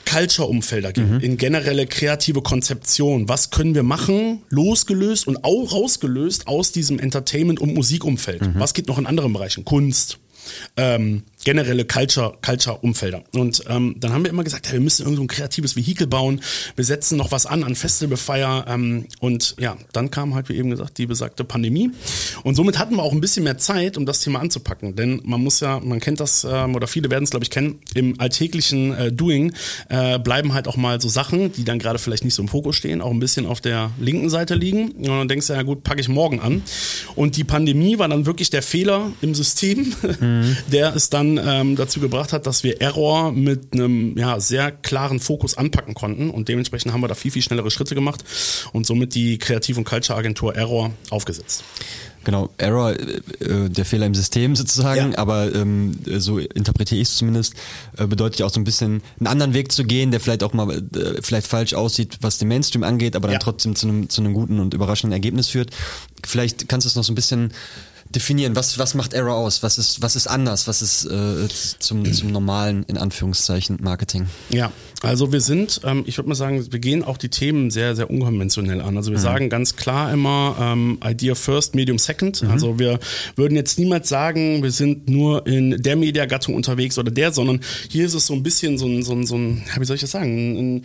Culture-Umfelder 0.04 0.92
gibt, 0.92 1.10
mhm. 1.10 1.20
in 1.20 1.36
generelle 1.36 1.86
kreative 1.86 2.42
Konzeption. 2.42 3.28
Was 3.28 3.50
können 3.50 3.74
wir 3.74 3.82
machen, 3.82 4.42
losgelöst 4.48 5.26
und 5.26 5.44
auch 5.44 5.72
rausgelöst 5.72 6.46
aus 6.46 6.72
diesem 6.72 6.98
Entertainment- 6.98 7.60
und 7.60 7.74
Musikumfeld? 7.74 8.42
Mhm. 8.42 8.54
Was 8.56 8.74
geht 8.74 8.88
noch 8.88 8.98
in 8.98 9.06
anderen 9.06 9.32
Bereichen? 9.32 9.64
Kunst, 9.64 10.18
ähm, 10.76 11.22
generelle 11.44 11.84
Culture, 11.84 12.34
Culture-Umfelder. 12.42 13.22
Und 13.32 13.64
ähm, 13.68 13.96
dann 13.98 14.12
haben 14.12 14.24
wir 14.24 14.30
immer 14.30 14.44
gesagt, 14.44 14.66
ja, 14.66 14.72
wir 14.72 14.80
müssen 14.80 15.02
irgendwie 15.02 15.16
so 15.16 15.22
ein 15.22 15.28
kreatives 15.28 15.76
Vehikel 15.76 16.06
bauen, 16.06 16.40
wir 16.76 16.84
setzen 16.84 17.16
noch 17.18 17.32
was 17.32 17.46
an, 17.46 17.64
an 17.64 17.74
Festivalfeier. 17.74 18.66
Ähm, 18.68 19.06
und 19.20 19.54
ja, 19.58 19.76
dann 19.92 20.10
kam 20.10 20.34
halt, 20.34 20.48
wie 20.48 20.54
eben 20.54 20.70
gesagt, 20.70 20.98
die 20.98 21.06
besagte 21.06 21.44
Pandemie. 21.44 21.90
Und 22.42 22.54
somit 22.54 22.78
hatten 22.78 22.96
wir 22.96 23.02
auch 23.02 23.12
ein 23.12 23.20
bisschen 23.20 23.44
mehr 23.44 23.58
Zeit, 23.58 23.96
um 23.96 24.06
das 24.06 24.20
Thema 24.20 24.40
anzupacken. 24.40 24.96
Denn 24.96 25.20
man 25.24 25.42
muss 25.42 25.60
ja, 25.60 25.80
man 25.80 26.00
kennt 26.00 26.20
das, 26.20 26.46
ähm, 26.48 26.74
oder 26.74 26.86
viele 26.86 27.10
werden 27.10 27.24
es, 27.24 27.30
glaube 27.30 27.44
ich, 27.44 27.50
kennen, 27.50 27.78
im 27.94 28.18
alltäglichen 28.20 28.94
äh, 28.94 29.12
Doing 29.12 29.52
äh, 29.88 30.18
bleiben 30.18 30.54
halt 30.54 30.68
auch 30.68 30.76
mal 30.76 31.00
so 31.00 31.08
Sachen, 31.08 31.52
die 31.52 31.64
dann 31.64 31.78
gerade 31.78 31.98
vielleicht 31.98 32.24
nicht 32.24 32.34
so 32.34 32.42
im 32.42 32.48
Fokus 32.48 32.76
stehen, 32.76 33.00
auch 33.00 33.10
ein 33.10 33.20
bisschen 33.20 33.46
auf 33.46 33.60
der 33.60 33.90
linken 33.98 34.30
Seite 34.30 34.54
liegen. 34.54 34.90
Und 34.92 35.06
dann 35.06 35.28
denkst 35.28 35.48
du, 35.48 35.52
ja 35.52 35.62
gut, 35.62 35.84
packe 35.84 36.00
ich 36.00 36.08
morgen 36.08 36.40
an. 36.40 36.62
Und 37.14 37.36
die 37.36 37.44
Pandemie 37.44 37.98
war 37.98 38.08
dann 38.08 38.26
wirklich 38.26 38.50
der 38.50 38.62
Fehler 38.62 39.12
im 39.20 39.34
System, 39.34 39.92
mhm. 40.20 40.56
der 40.70 40.94
es 40.94 41.10
dann 41.10 41.33
ähm, 41.42 41.76
dazu 41.76 42.00
gebracht 42.00 42.32
hat, 42.32 42.46
dass 42.46 42.64
wir 42.64 42.80
Error 42.80 43.32
mit 43.32 43.72
einem 43.72 44.16
ja, 44.16 44.40
sehr 44.40 44.70
klaren 44.72 45.20
Fokus 45.20 45.56
anpacken 45.56 45.94
konnten 45.94 46.30
und 46.30 46.48
dementsprechend 46.48 46.92
haben 46.92 47.00
wir 47.00 47.08
da 47.08 47.14
viel, 47.14 47.30
viel 47.30 47.42
schnellere 47.42 47.70
Schritte 47.70 47.94
gemacht 47.94 48.24
und 48.72 48.86
somit 48.86 49.14
die 49.14 49.38
Kreativ- 49.38 49.78
und 49.78 49.84
Culture-Agentur 49.84 50.54
Error 50.54 50.90
aufgesetzt. 51.10 51.64
Genau, 52.24 52.50
Error, 52.56 52.92
äh, 52.92 53.44
äh, 53.44 53.68
der 53.68 53.84
Fehler 53.84 54.06
im 54.06 54.14
System 54.14 54.56
sozusagen, 54.56 55.12
ja. 55.12 55.18
aber 55.18 55.54
ähm, 55.54 55.98
so 56.06 56.38
interpretiere 56.38 57.00
ich 57.00 57.08
es 57.08 57.16
zumindest, 57.16 57.54
äh, 57.98 58.06
bedeutet 58.06 58.40
ja 58.40 58.46
auch 58.46 58.50
so 58.50 58.60
ein 58.60 58.64
bisschen 58.64 59.02
einen 59.18 59.26
anderen 59.26 59.54
Weg 59.54 59.70
zu 59.70 59.84
gehen, 59.84 60.10
der 60.10 60.20
vielleicht 60.20 60.42
auch 60.42 60.54
mal 60.54 60.70
äh, 60.70 61.22
vielleicht 61.22 61.46
falsch 61.46 61.74
aussieht, 61.74 62.18
was 62.22 62.38
den 62.38 62.48
Mainstream 62.48 62.82
angeht, 62.82 63.14
aber 63.14 63.28
dann 63.28 63.34
ja. 63.34 63.38
trotzdem 63.40 63.76
zu 63.76 63.86
einem, 63.86 64.08
zu 64.08 64.22
einem 64.22 64.32
guten 64.32 64.58
und 64.58 64.74
überraschenden 64.74 65.12
Ergebnis 65.12 65.48
führt. 65.48 65.70
Vielleicht 66.26 66.68
kannst 66.68 66.86
du 66.86 66.88
es 66.88 66.96
noch 66.96 67.04
so 67.04 67.12
ein 67.12 67.16
bisschen 67.16 67.52
definieren, 68.14 68.56
was, 68.56 68.78
was 68.78 68.94
macht 68.94 69.12
Error 69.12 69.34
aus? 69.34 69.62
Was 69.62 69.78
ist, 69.78 70.02
was 70.02 70.16
ist 70.16 70.26
anders? 70.26 70.66
Was 70.68 70.82
ist 70.82 71.04
äh, 71.06 71.48
zum, 71.78 72.10
zum 72.12 72.32
normalen, 72.32 72.84
in 72.84 72.98
Anführungszeichen, 72.98 73.78
Marketing? 73.82 74.26
Ja, 74.50 74.72
also 75.02 75.32
wir 75.32 75.40
sind, 75.40 75.80
ähm, 75.84 76.04
ich 76.06 76.16
würde 76.16 76.28
mal 76.28 76.34
sagen, 76.34 76.66
wir 76.72 76.78
gehen 76.78 77.04
auch 77.04 77.18
die 77.18 77.28
Themen 77.28 77.70
sehr, 77.70 77.94
sehr 77.94 78.10
unkonventionell 78.10 78.80
an. 78.80 78.96
Also 78.96 79.10
wir 79.10 79.18
mhm. 79.18 79.22
sagen 79.22 79.48
ganz 79.48 79.76
klar 79.76 80.12
immer 80.12 80.56
ähm, 80.58 80.98
Idea 81.04 81.34
first, 81.34 81.74
Medium 81.74 81.98
second. 81.98 82.42
Mhm. 82.42 82.50
Also 82.50 82.78
wir 82.78 82.98
würden 83.36 83.54
jetzt 83.54 83.78
niemals 83.78 84.08
sagen, 84.08 84.62
wir 84.62 84.70
sind 84.70 85.08
nur 85.08 85.46
in 85.46 85.82
der 85.82 85.96
Mediagattung 85.96 86.54
unterwegs 86.54 86.98
oder 86.98 87.10
der, 87.10 87.32
sondern 87.32 87.60
hier 87.88 88.06
ist 88.06 88.14
es 88.14 88.26
so 88.26 88.34
ein 88.34 88.42
bisschen 88.42 88.78
so 88.78 88.86
ein, 88.86 89.02
so 89.02 89.12
ein, 89.12 89.26
so 89.26 89.36
ein 89.36 89.62
wie 89.78 89.84
soll 89.84 89.96
ich 89.96 90.02
das 90.02 90.12
sagen, 90.12 90.76
ein, 90.76 90.84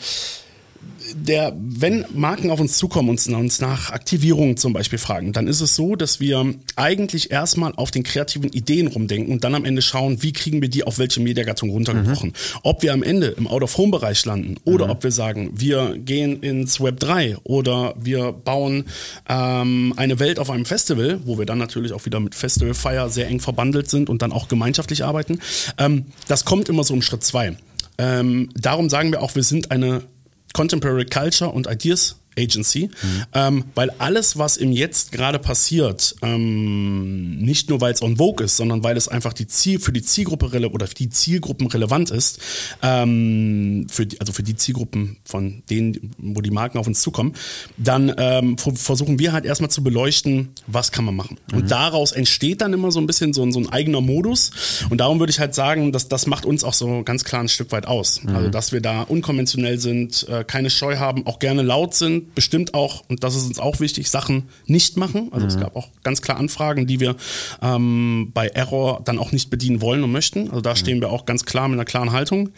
der, 1.16 1.56
wenn 1.58 2.06
Marken 2.14 2.52
auf 2.52 2.60
uns 2.60 2.78
zukommen 2.78 3.10
und 3.10 3.28
uns 3.28 3.60
nach 3.60 3.92
Aktivierung 3.92 4.58
zum 4.58 4.74
Beispiel 4.74 5.00
fragen, 5.00 5.34
dann 5.34 5.48
ist 5.48 5.62
es 5.62 5.76
so, 5.76 5.96
dass 5.96 6.20
wir 6.20 6.54
eigentlich 6.76 7.32
erstmal 7.32 7.74
auf 7.76 7.92
den 7.92 8.04
kreativen 8.04 8.52
Ideen 8.52 8.88
rumdenken 8.88 9.34
und 9.34 9.44
dann 9.44 9.56
am 9.56 9.66
Ende 9.66 9.82
schauen, 9.82 10.22
wie 10.24 10.34
kriegen 10.34 10.62
wir 10.62 10.70
die 10.70 10.84
auf 10.84 11.00
welche 11.00 11.20
Mediagattung 11.20 11.70
runtergebrochen. 11.70 12.30
Mhm. 12.30 12.60
Ob 12.64 12.82
wir 12.82 12.94
am 12.94 13.04
Ende 13.04 13.28
im 13.28 13.48
Out-of-Home-Bereich 13.48 14.26
landen 14.26 14.58
oder 14.66 14.86
mhm. 14.86 14.92
ob 14.92 15.04
wir 15.04 15.12
sagen, 15.12 15.52
wir 15.54 15.98
gehen 15.98 16.42
ins 16.42 16.82
Web 16.82 17.00
3 17.00 17.38
oder 17.44 17.94
wir 17.98 18.32
bauen 18.32 18.86
ähm, 19.28 19.94
eine 19.98 20.20
Welt 20.20 20.40
auf 20.40 20.50
einem 20.50 20.66
Festival, 20.66 21.20
wo 21.26 21.38
wir 21.38 21.46
dann 21.46 21.58
natürlich 21.58 21.94
auch 21.94 22.06
wieder 22.06 22.20
mit 22.20 22.36
Festival 22.36 22.74
Fire 22.74 23.10
sehr 23.10 23.28
eng 23.28 23.40
verbandelt 23.40 23.90
sind 23.90 24.10
und 24.10 24.22
dann 24.22 24.32
auch 24.32 24.48
gemeinschaftlich 24.48 25.04
arbeiten. 25.04 25.40
Ähm, 25.78 26.06
das 26.28 26.46
kommt 26.46 26.70
immer 26.70 26.84
so 26.84 26.94
im 26.94 27.02
Schritt 27.02 27.24
zwei. 27.24 27.58
Ähm, 27.98 28.50
darum 28.56 28.90
sagen 28.90 29.12
wir 29.12 29.22
auch, 29.22 29.36
wir 29.36 29.44
sind 29.44 29.72
eine 29.72 30.04
Contemporary 30.54 31.06
Culture 31.06 31.52
und 31.52 31.68
Ideas 31.68 32.16
Agency, 32.40 32.90
mhm. 33.02 33.24
ähm, 33.34 33.64
weil 33.76 33.92
alles, 33.98 34.38
was 34.38 34.58
im 34.58 34.72
Jetzt 34.72 35.12
gerade 35.12 35.40
passiert, 35.40 36.16
ähm, 36.22 37.38
nicht 37.38 37.70
nur 37.70 37.82
weil 37.82 37.94
es 37.94 38.02
on 38.02 38.18
vogue 38.18 38.46
ist, 38.46 38.58
sondern 38.58 38.84
weil 38.84 38.98
es 38.98 39.08
einfach 39.08 39.34
die 39.34 39.48
Ziel, 39.48 39.80
für 39.80 39.92
die 39.92 40.02
Zielgruppe 40.02 40.48
oder 40.70 40.88
für 40.88 40.96
die 40.96 41.10
Zielgruppen 41.10 41.68
relevant 41.68 42.12
ist, 42.12 42.40
ähm, 42.82 43.88
für 43.90 44.06
die, 44.06 44.20
also 44.20 44.34
für 44.34 44.44
die 44.44 44.56
Zielgruppen 44.56 45.18
von 45.24 45.64
denen, 45.70 46.12
wo 46.18 46.42
die 46.42 46.52
Marken 46.52 46.78
auf 46.78 46.88
uns 46.88 47.02
zukommen, 47.02 47.34
dann 47.78 48.14
ähm, 48.18 48.58
versuchen 48.58 49.20
wir 49.20 49.34
halt 49.34 49.46
erstmal 49.46 49.70
zu 49.70 49.84
beleuchten, 49.84 50.50
was 50.68 50.92
kann 50.92 51.06
man 51.06 51.16
machen. 51.16 51.38
Mhm. 51.52 51.58
Und 51.58 51.72
daraus 51.72 52.12
entsteht 52.12 52.62
dann 52.62 52.74
immer 52.74 52.92
so 52.92 53.00
ein 53.00 53.08
bisschen 53.08 53.34
so, 53.34 53.50
so 53.52 53.60
ein 53.60 53.70
eigener 53.70 54.02
Modus. 54.02 54.52
Und 54.90 55.00
darum 55.00 55.20
würde 55.20 55.32
ich 55.32 55.40
halt 55.40 55.56
sagen, 55.56 55.92
dass 55.92 56.08
das 56.08 56.28
macht 56.28 56.46
uns 56.46 56.64
auch 56.64 56.74
so 56.74 57.04
ganz 57.04 57.24
klar 57.24 57.42
ein 57.42 57.50
Stück 57.50 57.72
weit 57.72 57.88
aus. 57.88 58.24
Mhm. 58.24 58.36
Also 58.36 58.50
dass 58.50 58.72
wir 58.72 58.82
da 58.82 59.02
unkonventionell 59.02 59.80
sind, 59.80 60.28
äh, 60.30 60.44
keine 60.44 60.70
Scheu 60.70 60.98
haben, 60.98 61.26
auch 61.26 61.40
gerne 61.40 61.62
laut 61.62 61.94
sind, 61.94 62.29
bestimmt 62.36 62.74
auch, 62.74 63.04
und 63.08 63.24
das 63.24 63.36
ist 63.36 63.46
uns 63.46 63.60
auch 63.60 63.80
wichtig, 63.80 64.10
Sachen 64.10 64.50
nicht 64.66 64.98
machen. 64.98 65.30
Also 65.32 65.46
mhm. 65.46 65.52
es 65.52 65.60
gab 65.60 65.76
auch 65.76 65.90
ganz 66.04 66.22
klar 66.22 66.38
Anfragen, 66.38 66.88
die 66.88 67.00
wir 67.00 67.16
ähm, 67.62 68.32
bei 68.34 68.48
Error 68.48 69.02
dann 69.04 69.20
auch 69.20 69.32
nicht 69.32 69.50
bedienen 69.50 69.82
wollen 69.82 70.04
und 70.04 70.12
möchten. 70.12 70.50
Also 70.50 70.62
da 70.62 70.72
mhm. 70.72 70.76
stehen 70.76 71.02
wir 71.02 71.10
auch 71.12 71.26
ganz 71.26 71.46
klar 71.46 71.68
mit 71.68 71.78
einer 71.78 71.86
klaren 71.86 72.12
Haltung. 72.12 72.50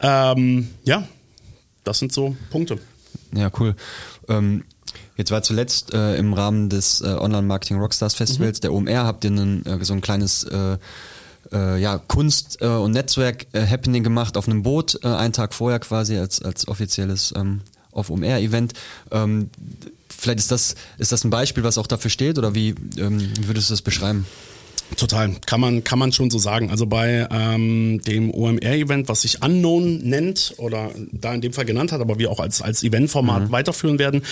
Ähm, 0.00 0.68
ja, 0.84 1.06
das 1.84 1.98
sind 1.98 2.12
so 2.12 2.36
Punkte. 2.50 2.78
Ja, 3.32 3.50
cool. 3.58 3.74
Ähm 4.28 4.64
Jetzt 5.18 5.32
war 5.32 5.42
zuletzt 5.42 5.92
äh, 5.92 6.16
im 6.16 6.32
Rahmen 6.32 6.68
des 6.68 7.00
äh, 7.00 7.06
Online-Marketing 7.06 7.78
Rockstars 7.78 8.14
Festivals, 8.14 8.58
mhm. 8.58 8.60
der 8.60 8.72
OMR, 8.72 9.04
habt 9.04 9.24
ihr 9.24 9.32
einen, 9.32 9.66
äh, 9.66 9.84
so 9.84 9.92
ein 9.92 10.00
kleines 10.00 10.44
äh, 10.44 10.78
äh, 11.52 11.80
ja, 11.80 11.98
Kunst- 11.98 12.58
äh, 12.60 12.68
und 12.68 12.92
Netzwerk-Happening 12.92 14.04
gemacht 14.04 14.36
auf 14.36 14.46
einem 14.48 14.62
Boot, 14.62 15.04
einen 15.04 15.32
Tag 15.32 15.54
vorher 15.54 15.80
quasi 15.80 16.16
als, 16.16 16.40
als 16.40 16.68
offizielles 16.68 17.34
ähm, 17.36 17.62
auf 17.92 18.10
OMR-Event. 18.10 18.74
Ähm, 19.10 19.50
vielleicht 20.08 20.38
ist 20.38 20.50
das, 20.50 20.74
ist 20.98 21.12
das 21.12 21.24
ein 21.24 21.30
Beispiel, 21.30 21.64
was 21.64 21.78
auch 21.78 21.86
dafür 21.86 22.10
steht 22.10 22.38
oder 22.38 22.54
wie, 22.54 22.74
ähm, 22.96 23.32
würdest 23.46 23.70
du 23.70 23.72
das 23.72 23.82
beschreiben? 23.82 24.26
Total, 24.96 25.30
kann 25.44 25.60
man, 25.60 25.84
kann 25.84 25.98
man 25.98 26.12
schon 26.12 26.30
so 26.30 26.38
sagen. 26.38 26.70
Also 26.70 26.86
bei 26.86 27.28
ähm, 27.30 28.00
dem 28.06 28.32
OMR-Event, 28.32 29.08
was 29.08 29.22
sich 29.22 29.42
Unknown 29.42 29.98
nennt 29.98 30.54
oder 30.56 30.90
da 31.12 31.34
in 31.34 31.42
dem 31.42 31.52
Fall 31.52 31.66
genannt 31.66 31.92
hat, 31.92 32.00
aber 32.00 32.18
wir 32.18 32.30
auch 32.30 32.40
als, 32.40 32.62
als 32.62 32.82
Eventformat 32.82 33.48
mhm. 33.48 33.52
weiterführen 33.52 33.98
werden, 33.98 34.22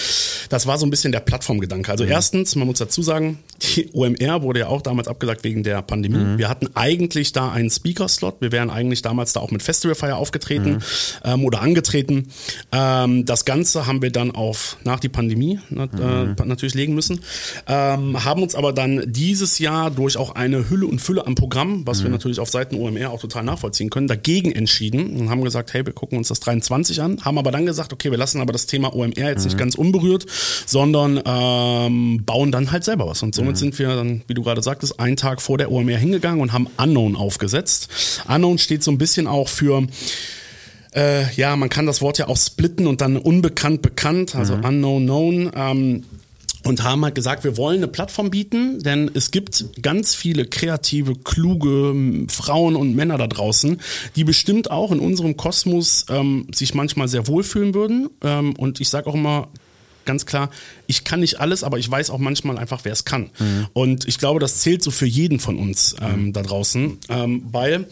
das 0.48 0.66
war 0.66 0.78
so 0.78 0.86
ein 0.86 0.90
bisschen 0.90 1.12
der 1.12 1.20
Plattformgedanke. 1.20 1.90
Also 1.90 2.04
mhm. 2.04 2.10
erstens, 2.10 2.56
man 2.56 2.66
muss 2.66 2.78
dazu 2.78 3.02
sagen, 3.02 3.38
die 3.62 3.90
OMR 3.92 4.42
wurde 4.42 4.60
ja 4.60 4.68
auch 4.68 4.82
damals 4.82 5.08
abgesagt 5.08 5.44
wegen 5.44 5.62
der 5.62 5.82
Pandemie. 5.82 6.18
Mhm. 6.18 6.38
Wir 6.38 6.48
hatten 6.48 6.68
eigentlich 6.74 7.32
da 7.32 7.50
einen 7.50 7.70
Speaker-Slot. 7.70 8.36
Wir 8.40 8.52
wären 8.52 8.70
eigentlich 8.70 9.02
damals 9.02 9.32
da 9.32 9.40
auch 9.40 9.50
mit 9.50 9.62
Festival 9.62 9.94
Fire 9.94 10.16
aufgetreten 10.16 10.74
mhm. 10.74 10.80
ähm, 11.24 11.44
oder 11.44 11.60
angetreten. 11.62 12.28
Ähm, 12.72 13.24
das 13.24 13.44
Ganze 13.44 13.86
haben 13.86 14.02
wir 14.02 14.10
dann 14.10 14.30
auf 14.30 14.76
nach 14.84 15.00
die 15.00 15.08
Pandemie 15.08 15.60
nat 15.70 15.90
äh, 15.98 16.24
mhm. 16.24 16.34
natürlich 16.44 16.74
legen 16.74 16.94
müssen. 16.94 17.20
Ähm, 17.66 18.24
haben 18.24 18.42
uns 18.42 18.54
aber 18.54 18.72
dann 18.72 19.02
dieses 19.06 19.58
Jahr 19.58 19.90
durch 19.90 20.16
auch 20.16 20.34
eine 20.34 20.68
Hülle 20.68 20.86
und 20.86 21.00
Fülle 21.00 21.26
am 21.26 21.34
Programm, 21.34 21.86
was 21.86 22.02
wir 22.02 22.08
mhm. 22.08 22.16
natürlich 22.16 22.40
auf 22.40 22.50
Seiten 22.50 22.76
OMR 22.76 23.10
auch 23.10 23.20
total 23.20 23.44
nachvollziehen 23.44 23.90
können, 23.90 24.08
dagegen 24.08 24.52
entschieden 24.52 25.16
und 25.16 25.30
haben 25.30 25.42
gesagt, 25.44 25.72
hey, 25.72 25.84
wir 25.86 25.92
gucken 25.92 26.18
uns 26.18 26.28
das 26.28 26.40
23 26.40 27.00
an, 27.00 27.24
haben 27.24 27.38
aber 27.38 27.50
dann 27.50 27.66
gesagt, 27.66 27.92
okay, 27.92 28.10
wir 28.10 28.18
lassen 28.18 28.40
aber 28.40 28.52
das 28.52 28.66
Thema 28.66 28.94
OMR 28.94 29.30
jetzt 29.30 29.44
nicht 29.44 29.54
mhm. 29.54 29.60
ganz 29.60 29.74
unberührt, 29.74 30.26
sondern 30.66 31.20
ähm, 31.24 32.24
bauen 32.24 32.52
dann 32.52 32.72
halt 32.72 32.84
selber 32.84 33.06
was. 33.06 33.22
Und 33.22 33.34
so 33.34 33.45
somit 33.46 33.56
mhm. 33.56 33.60
sind 33.60 33.78
wir 33.78 33.94
dann, 33.94 34.22
wie 34.26 34.34
du 34.34 34.42
gerade 34.42 34.62
sagtest, 34.62 34.98
einen 34.98 35.16
Tag 35.16 35.40
vor 35.40 35.58
der 35.58 35.70
OMR 35.70 35.96
hingegangen 35.96 36.40
und 36.40 36.52
haben 36.52 36.66
Unknown 36.76 37.16
aufgesetzt. 37.16 37.88
Unknown 38.28 38.58
steht 38.58 38.82
so 38.82 38.90
ein 38.90 38.98
bisschen 38.98 39.26
auch 39.26 39.48
für 39.48 39.86
äh, 40.94 41.30
ja, 41.34 41.54
man 41.56 41.68
kann 41.68 41.86
das 41.86 42.00
Wort 42.00 42.18
ja 42.18 42.28
auch 42.28 42.38
splitten 42.38 42.86
und 42.86 43.02
dann 43.02 43.16
unbekannt 43.18 43.82
bekannt, 43.82 44.34
also 44.34 44.56
mhm. 44.56 44.64
unknown 44.64 45.04
known. 45.04 45.50
Ähm, 45.54 46.04
und 46.64 46.82
haben 46.82 47.04
halt 47.04 47.14
gesagt, 47.14 47.44
wir 47.44 47.56
wollen 47.56 47.76
eine 47.76 47.86
Plattform 47.86 48.30
bieten, 48.30 48.80
denn 48.80 49.08
es 49.14 49.30
gibt 49.30 49.82
ganz 49.82 50.16
viele 50.16 50.46
kreative, 50.46 51.14
kluge 51.14 51.94
Frauen 52.26 52.74
und 52.74 52.96
Männer 52.96 53.18
da 53.18 53.28
draußen, 53.28 53.80
die 54.16 54.24
bestimmt 54.24 54.68
auch 54.72 54.90
in 54.90 54.98
unserem 54.98 55.36
Kosmos 55.36 56.06
ähm, 56.10 56.48
sich 56.52 56.74
manchmal 56.74 57.06
sehr 57.06 57.28
wohlfühlen 57.28 57.72
würden. 57.72 58.08
Ähm, 58.20 58.54
und 58.56 58.80
ich 58.80 58.88
sage 58.88 59.06
auch 59.06 59.14
immer, 59.14 59.48
ganz 60.06 60.26
klar, 60.26 60.50
ich 60.86 61.04
kann 61.04 61.20
nicht 61.20 61.40
alles, 61.40 61.62
aber 61.62 61.78
ich 61.78 61.90
weiß 61.90 62.10
auch 62.10 62.18
manchmal 62.18 62.58
einfach, 62.58 62.80
wer 62.84 62.92
es 62.92 63.04
kann. 63.04 63.30
Mhm. 63.38 63.66
Und 63.72 64.08
ich 64.08 64.18
glaube, 64.18 64.40
das 64.40 64.60
zählt 64.60 64.82
so 64.82 64.90
für 64.90 65.06
jeden 65.06 65.40
von 65.40 65.58
uns 65.58 65.96
ähm, 66.00 66.26
mhm. 66.26 66.32
da 66.32 66.42
draußen, 66.42 66.98
ähm, 67.08 67.42
weil 67.50 67.86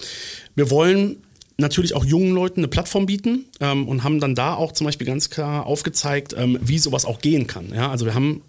wir 0.55 0.70
wollen 0.70 1.16
natürlich 1.57 1.94
auch 1.94 2.05
jungen 2.05 2.35
Leuten 2.35 2.61
eine 2.61 2.68
Plattform 2.68 3.07
bieten 3.07 3.46
ähm, 3.61 3.87
und 3.88 4.03
haben 4.03 4.20
dann 4.20 4.35
da 4.35 4.55
auch 4.55 4.72
zum 4.72 4.87
Beispiel 4.87 5.07
ganz 5.07 5.31
klar 5.31 5.66
aufgezeigt, 5.66 6.35
ähm, 6.37 6.59
wie 6.61 6.79
sowas 6.79 7.05
auch 7.05 7.20
gehen 7.20 7.46
kann. 7.46 7.72
Ja, 7.74 7.90
also 7.90 8.07
wir 8.07 8.14
haben 8.14 8.42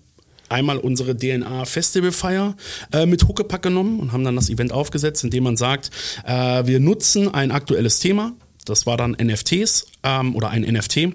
einmal 0.50 0.78
unsere 0.78 1.16
DNA 1.16 1.66
Festival 1.66 2.12
Fire 2.12 2.56
äh, 2.92 3.06
mit 3.06 3.28
Huckepack 3.28 3.62
genommen 3.62 4.00
und 4.00 4.12
haben 4.12 4.24
dann 4.24 4.36
das 4.36 4.50
Event 4.50 4.72
aufgesetzt, 4.72 5.24
indem 5.24 5.44
man 5.44 5.58
sagt, 5.58 5.92
äh, 6.26 6.66
wir 6.66 6.80
nutzen 6.80 7.34
ein 7.34 7.52
aktuelles 7.52 8.00
Thema, 8.00 8.34
das 8.66 8.86
war 8.86 8.98
dann 8.98 9.12
NFTs 9.12 9.88
ähm, 10.04 10.36
oder 10.36 10.50
ein 10.50 10.64
NFT 10.64 11.10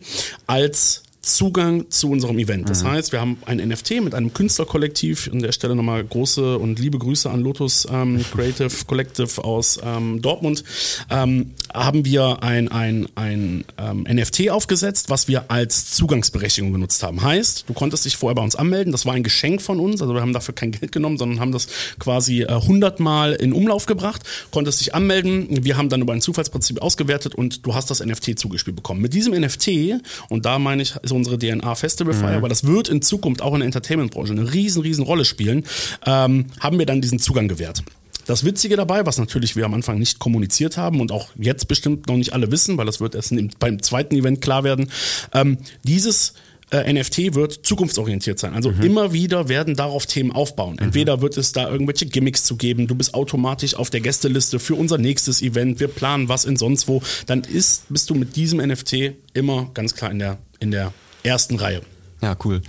als 0.46 1.02
Zugang 1.22 1.90
zu 1.90 2.10
unserem 2.10 2.38
Event. 2.38 2.70
Das 2.70 2.82
mhm. 2.82 2.88
heißt, 2.88 3.12
wir 3.12 3.20
haben 3.20 3.38
ein 3.44 3.58
NFT 3.58 4.02
mit 4.02 4.14
einem 4.14 4.32
Künstlerkollektiv. 4.32 5.28
An 5.30 5.40
der 5.40 5.52
Stelle 5.52 5.74
nochmal 5.74 6.02
große 6.02 6.58
und 6.58 6.78
liebe 6.78 6.98
Grüße 6.98 7.28
an 7.28 7.42
Lotus 7.42 7.86
ähm, 7.90 8.24
Creative 8.32 8.70
Collective 8.86 9.44
aus 9.44 9.78
ähm, 9.84 10.22
Dortmund. 10.22 10.64
Ähm, 11.10 11.50
haben 11.74 12.04
wir 12.06 12.42
ein, 12.42 12.68
ein, 12.68 13.06
ein 13.16 13.64
ähm, 13.76 14.06
NFT 14.10 14.48
aufgesetzt, 14.48 15.10
was 15.10 15.28
wir 15.28 15.50
als 15.50 15.90
Zugangsberechtigung 15.92 16.72
genutzt 16.72 17.02
haben. 17.02 17.22
Heißt, 17.22 17.68
du 17.68 17.74
konntest 17.74 18.06
dich 18.06 18.16
vorher 18.16 18.34
bei 18.34 18.42
uns 18.42 18.56
anmelden. 18.56 18.90
Das 18.90 19.04
war 19.04 19.12
ein 19.12 19.22
Geschenk 19.22 19.60
von 19.60 19.78
uns. 19.78 20.00
Also 20.00 20.14
wir 20.14 20.22
haben 20.22 20.32
dafür 20.32 20.54
kein 20.54 20.72
Geld 20.72 20.90
genommen, 20.90 21.18
sondern 21.18 21.38
haben 21.38 21.52
das 21.52 21.68
quasi 21.98 22.42
äh, 22.42 22.48
100 22.48 22.98
Mal 22.98 23.34
in 23.34 23.52
Umlauf 23.52 23.84
gebracht. 23.84 24.22
Konntest 24.50 24.80
dich 24.80 24.94
anmelden. 24.94 25.64
Wir 25.64 25.76
haben 25.76 25.90
dann 25.90 26.00
über 26.00 26.14
ein 26.14 26.22
Zufallsprinzip 26.22 26.80
ausgewertet 26.80 27.34
und 27.34 27.66
du 27.66 27.74
hast 27.74 27.90
das 27.90 28.04
NFT 28.04 28.38
zugespielt 28.38 28.76
bekommen. 28.76 29.02
Mit 29.02 29.12
diesem 29.12 29.34
NFT, 29.34 30.00
und 30.30 30.46
da 30.46 30.58
meine 30.58 30.82
ich, 30.82 30.94
ist 31.10 31.16
unsere 31.16 31.38
DNA 31.38 31.74
Festival 31.74 32.14
Fire, 32.14 32.30
mhm. 32.30 32.36
aber 32.36 32.48
das 32.48 32.66
wird 32.66 32.88
in 32.88 33.02
Zukunft 33.02 33.42
auch 33.42 33.54
in 33.54 33.60
der 33.60 33.66
Entertainment-Branche 33.66 34.32
eine 34.32 34.52
riesen, 34.52 34.82
riesen 34.82 35.04
Rolle 35.04 35.24
spielen, 35.24 35.64
ähm, 36.06 36.46
haben 36.60 36.78
wir 36.78 36.86
dann 36.86 37.00
diesen 37.00 37.18
Zugang 37.18 37.48
gewährt. 37.48 37.82
Das 38.26 38.44
Witzige 38.44 38.76
dabei, 38.76 39.06
was 39.06 39.18
natürlich 39.18 39.56
wir 39.56 39.64
am 39.64 39.74
Anfang 39.74 39.98
nicht 39.98 40.18
kommuniziert 40.18 40.76
haben 40.76 41.00
und 41.00 41.10
auch 41.10 41.30
jetzt 41.36 41.66
bestimmt 41.66 42.06
noch 42.06 42.16
nicht 42.16 42.32
alle 42.32 42.52
wissen, 42.52 42.76
weil 42.76 42.86
das 42.86 43.00
wird 43.00 43.14
erst 43.14 43.34
beim 43.58 43.82
zweiten 43.82 44.14
Event 44.14 44.40
klar 44.40 44.62
werden, 44.62 44.90
ähm, 45.34 45.58
dieses 45.82 46.34
äh, 46.70 46.92
NFT 46.92 47.34
wird 47.34 47.66
zukunftsorientiert 47.66 48.38
sein. 48.38 48.54
Also 48.54 48.70
mhm. 48.70 48.82
immer 48.82 49.12
wieder 49.12 49.48
werden 49.48 49.74
darauf 49.74 50.06
Themen 50.06 50.30
aufbauen. 50.30 50.74
Mhm. 50.74 50.86
Entweder 50.86 51.20
wird 51.20 51.36
es 51.36 51.52
da 51.52 51.68
irgendwelche 51.68 52.06
Gimmicks 52.06 52.44
zu 52.44 52.56
geben, 52.56 52.86
du 52.86 52.94
bist 52.94 53.14
automatisch 53.14 53.74
auf 53.74 53.90
der 53.90 54.00
Gästeliste 54.00 54.58
für 54.58 54.74
unser 54.74 54.98
nächstes 54.98 55.42
Event, 55.42 55.80
wir 55.80 55.88
planen 55.88 56.28
was 56.28 56.44
in 56.44 56.56
sonst 56.56 56.88
wo, 56.88 57.02
dann 57.26 57.40
ist, 57.42 57.84
bist 57.88 58.10
du 58.10 58.14
mit 58.14 58.36
diesem 58.36 58.60
NFT 58.60 59.14
immer 59.34 59.70
ganz 59.74 59.94
klar 59.94 60.10
in 60.10 60.20
der, 60.20 60.38
in 60.60 60.70
der 60.70 60.92
ersten 61.22 61.56
Reihe. 61.56 61.82
Ja, 62.22 62.36
cool. 62.44 62.60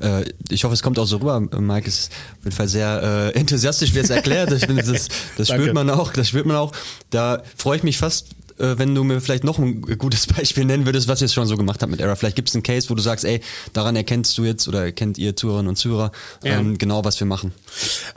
Äh, 0.00 0.24
ich 0.48 0.64
hoffe, 0.64 0.74
es 0.74 0.82
kommt 0.82 0.98
auch 0.98 1.04
so 1.04 1.18
rüber. 1.18 1.40
Mike 1.40 1.86
ist 1.86 2.10
auf 2.38 2.44
jeden 2.44 2.56
Fall 2.56 2.68
sehr 2.68 3.32
äh, 3.34 3.38
enthusiastisch, 3.38 3.94
wie 3.94 3.98
es 3.98 4.10
erklärt. 4.10 4.52
Ich 4.52 4.66
finde, 4.66 4.82
das, 4.82 5.08
das 5.36 5.48
spürt 5.52 5.74
man 5.74 5.90
auch. 5.90 6.12
Das 6.12 6.28
spürt 6.28 6.46
man 6.46 6.56
auch. 6.56 6.72
Da 7.10 7.42
freue 7.56 7.76
ich 7.76 7.82
mich 7.82 7.98
fast 7.98 8.28
wenn 8.58 8.94
du 8.94 9.04
mir 9.04 9.20
vielleicht 9.20 9.44
noch 9.44 9.58
ein 9.58 9.82
gutes 9.82 10.26
Beispiel 10.36 10.64
nennen 10.64 10.86
würdest, 10.86 11.08
was 11.08 11.22
ihr 11.22 11.28
schon 11.28 11.46
so 11.46 11.56
gemacht 11.56 11.82
habt 11.82 11.90
mit 11.90 12.00
Error. 12.00 12.16
Vielleicht 12.16 12.36
gibt 12.36 12.48
es 12.48 12.54
einen 12.54 12.62
Case, 12.62 12.88
wo 12.90 12.94
du 12.94 13.02
sagst, 13.02 13.24
ey, 13.24 13.40
daran 13.72 13.96
erkennst 13.96 14.36
du 14.38 14.44
jetzt 14.44 14.66
oder 14.68 14.84
erkennt 14.84 15.18
ihr 15.18 15.36
Zuhörerinnen 15.36 15.68
und 15.68 15.76
Zuhörer 15.76 16.12
ja. 16.42 16.58
ähm, 16.58 16.78
genau, 16.78 17.04
was 17.04 17.20
wir 17.20 17.26
machen. 17.26 17.52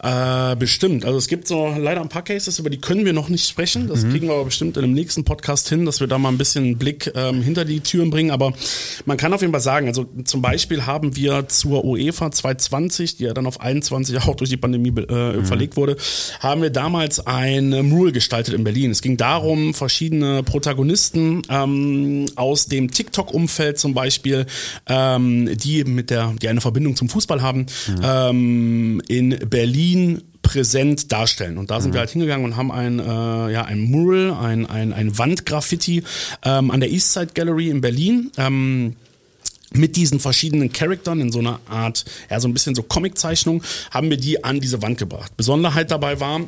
Äh, 0.01 0.55
bestimmt. 0.55 1.05
Also 1.05 1.17
es 1.17 1.27
gibt 1.27 1.47
so 1.47 1.73
leider 1.77 2.01
ein 2.01 2.09
paar 2.09 2.23
Cases, 2.23 2.57
über 2.59 2.69
die 2.69 2.79
können 2.79 3.05
wir 3.05 3.13
noch 3.13 3.29
nicht 3.29 3.47
sprechen. 3.47 3.87
Das 3.87 4.03
mhm. 4.03 4.11
kriegen 4.11 4.27
wir 4.27 4.35
aber 4.35 4.45
bestimmt 4.45 4.77
in 4.77 4.83
einem 4.83 4.93
nächsten 4.93 5.23
Podcast 5.23 5.69
hin, 5.69 5.85
dass 5.85 5.99
wir 5.99 6.07
da 6.07 6.17
mal 6.17 6.29
ein 6.29 6.37
bisschen 6.37 6.63
einen 6.63 6.77
Blick 6.77 7.11
ähm, 7.15 7.41
hinter 7.41 7.65
die 7.65 7.81
Türen 7.81 8.09
bringen. 8.09 8.31
Aber 8.31 8.53
man 9.05 9.17
kann 9.17 9.33
auf 9.33 9.41
jeden 9.41 9.53
Fall 9.53 9.61
sagen, 9.61 9.87
also 9.87 10.05
zum 10.23 10.41
Beispiel 10.41 10.85
haben 10.85 11.15
wir 11.15 11.47
zur 11.47 11.83
UEFA 11.83 12.31
2020, 12.31 13.17
die 13.17 13.23
ja 13.25 13.33
dann 13.33 13.45
auf 13.45 13.59
21 13.59 14.17
auch 14.19 14.35
durch 14.35 14.49
die 14.49 14.57
Pandemie 14.57 14.89
äh, 14.89 15.37
mhm. 15.37 15.45
verlegt 15.45 15.75
wurde, 15.77 15.97
haben 16.39 16.61
wir 16.61 16.69
damals 16.69 17.25
ein 17.25 17.69
Mural 17.87 18.11
gestaltet 18.11 18.53
in 18.53 18.63
Berlin. 18.63 18.91
Es 18.91 19.01
ging 19.01 19.17
darum, 19.17 19.73
verschiedene 19.73 20.28
Protagonisten 20.43 21.41
ähm, 21.49 22.25
aus 22.35 22.67
dem 22.67 22.91
TikTok-Umfeld 22.91 23.79
zum 23.79 23.93
Beispiel, 23.93 24.45
ähm, 24.87 25.49
die 25.57 25.83
mit 25.83 26.09
der, 26.09 26.33
die 26.41 26.47
eine 26.47 26.61
Verbindung 26.61 26.95
zum 26.95 27.09
Fußball 27.09 27.41
haben, 27.41 27.65
mhm. 27.87 28.01
ähm, 28.03 29.01
in 29.07 29.37
Berlin 29.49 30.21
präsent 30.41 31.11
darstellen. 31.11 31.57
Und 31.57 31.69
da 31.69 31.79
sind 31.79 31.91
mhm. 31.91 31.93
wir 31.93 31.99
halt 31.99 32.09
hingegangen 32.09 32.45
und 32.45 32.57
haben 32.57 32.71
ein, 32.71 32.99
äh, 32.99 33.51
ja, 33.53 33.65
ein 33.65 33.81
Mural, 33.81 34.33
ein, 34.33 34.65
ein, 34.65 34.93
ein 34.93 35.17
Wandgraffiti 35.17 36.03
ähm, 36.43 36.71
an 36.71 36.79
der 36.79 36.89
Eastside 36.89 37.33
Gallery 37.33 37.69
in 37.69 37.81
Berlin. 37.81 38.31
Ähm, 38.37 38.95
mit 39.73 39.95
diesen 39.95 40.19
verschiedenen 40.19 40.71
Charaktern 40.71 41.21
in 41.21 41.31
so 41.31 41.39
einer 41.39 41.59
Art, 41.69 42.05
ja, 42.29 42.39
so 42.39 42.47
ein 42.47 42.53
bisschen 42.53 42.75
so 42.75 42.83
Comiczeichnung, 42.83 43.63
haben 43.91 44.09
wir 44.09 44.17
die 44.17 44.43
an 44.43 44.59
diese 44.59 44.81
Wand 44.81 44.97
gebracht. 44.97 45.35
Besonderheit 45.37 45.91
dabei 45.91 46.19
war, 46.19 46.41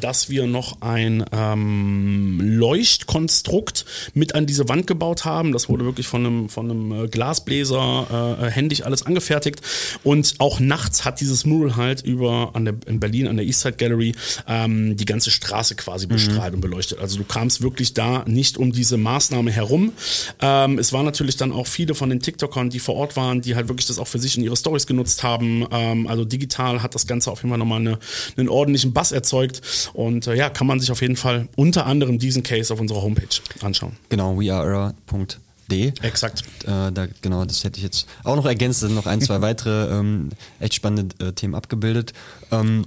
dass 0.00 0.28
wir 0.28 0.46
noch 0.46 0.80
ein 0.80 1.24
ähm, 1.32 2.40
Leuchtkonstrukt 2.40 3.84
mit 4.14 4.34
an 4.34 4.46
diese 4.46 4.68
Wand 4.68 4.86
gebaut 4.86 5.24
haben. 5.24 5.52
Das 5.52 5.68
wurde 5.68 5.84
wirklich 5.84 6.06
von 6.06 6.26
einem, 6.26 6.48
von 6.48 6.70
einem 6.70 7.04
äh, 7.04 7.08
Glasbläser 7.08 8.38
äh, 8.40 8.50
händisch 8.50 8.82
alles 8.82 9.06
angefertigt. 9.06 9.60
Und 10.02 10.34
auch 10.38 10.60
nachts 10.60 11.04
hat 11.04 11.20
dieses 11.20 11.46
Mural 11.46 11.76
halt 11.76 12.02
über 12.02 12.50
an 12.54 12.64
der, 12.64 12.74
in 12.86 13.00
Berlin 13.00 13.28
an 13.28 13.36
der 13.36 13.46
Eastside 13.46 13.76
Gallery 13.76 14.14
ähm, 14.46 14.96
die 14.96 15.04
ganze 15.04 15.30
Straße 15.30 15.74
quasi 15.76 16.06
bestrahlt 16.06 16.52
mhm. 16.52 16.56
und 16.56 16.60
beleuchtet. 16.60 16.98
Also 16.98 17.18
du 17.18 17.24
kamst 17.24 17.62
wirklich 17.62 17.94
da 17.94 18.24
nicht 18.26 18.58
um 18.58 18.72
diese 18.72 18.96
Maßnahme 18.96 19.50
herum. 19.50 19.92
Ähm, 20.40 20.78
es 20.78 20.92
waren 20.92 21.04
natürlich 21.04 21.36
dann 21.36 21.52
auch 21.52 21.66
viele 21.66 21.94
von 21.94 22.10
den 22.10 22.20
Tick 22.20 22.33
TikTokern, 22.34 22.70
die 22.70 22.80
vor 22.80 22.96
Ort 22.96 23.16
waren, 23.16 23.40
die 23.40 23.54
halt 23.54 23.68
wirklich 23.68 23.86
das 23.86 23.98
auch 23.98 24.08
für 24.08 24.18
sich 24.18 24.36
in 24.36 24.44
ihre 24.44 24.56
Stories 24.56 24.86
genutzt 24.86 25.22
haben. 25.22 25.66
Ähm, 25.70 26.06
also 26.06 26.24
digital 26.24 26.82
hat 26.82 26.94
das 26.94 27.06
Ganze 27.06 27.30
auf 27.30 27.38
jeden 27.38 27.50
Fall 27.50 27.58
nochmal 27.58 27.80
eine, 27.80 27.98
einen 28.36 28.48
ordentlichen 28.48 28.92
Bass 28.92 29.12
erzeugt. 29.12 29.90
Und 29.92 30.26
äh, 30.26 30.34
ja, 30.34 30.50
kann 30.50 30.66
man 30.66 30.80
sich 30.80 30.90
auf 30.90 31.00
jeden 31.00 31.16
Fall 31.16 31.48
unter 31.56 31.86
anderem 31.86 32.18
diesen 32.18 32.42
Case 32.42 32.72
auf 32.72 32.80
unserer 32.80 33.02
Homepage 33.02 33.40
anschauen. 33.60 33.96
Genau, 34.08 34.38
weareera.de. 34.38 35.92
Exakt. 36.02 36.42
Äh, 36.64 36.92
da, 36.92 37.06
genau, 37.22 37.44
das 37.44 37.64
hätte 37.64 37.78
ich 37.78 37.84
jetzt 37.84 38.06
auch 38.24 38.36
noch 38.36 38.46
ergänzt. 38.46 38.82
Da 38.82 38.88
sind 38.88 38.96
noch 38.96 39.06
ein, 39.06 39.20
zwei 39.20 39.40
weitere 39.40 39.96
ähm, 39.98 40.30
echt 40.58 40.74
spannende 40.74 41.24
äh, 41.24 41.32
Themen 41.32 41.54
abgebildet. 41.54 42.12
Ähm, 42.50 42.84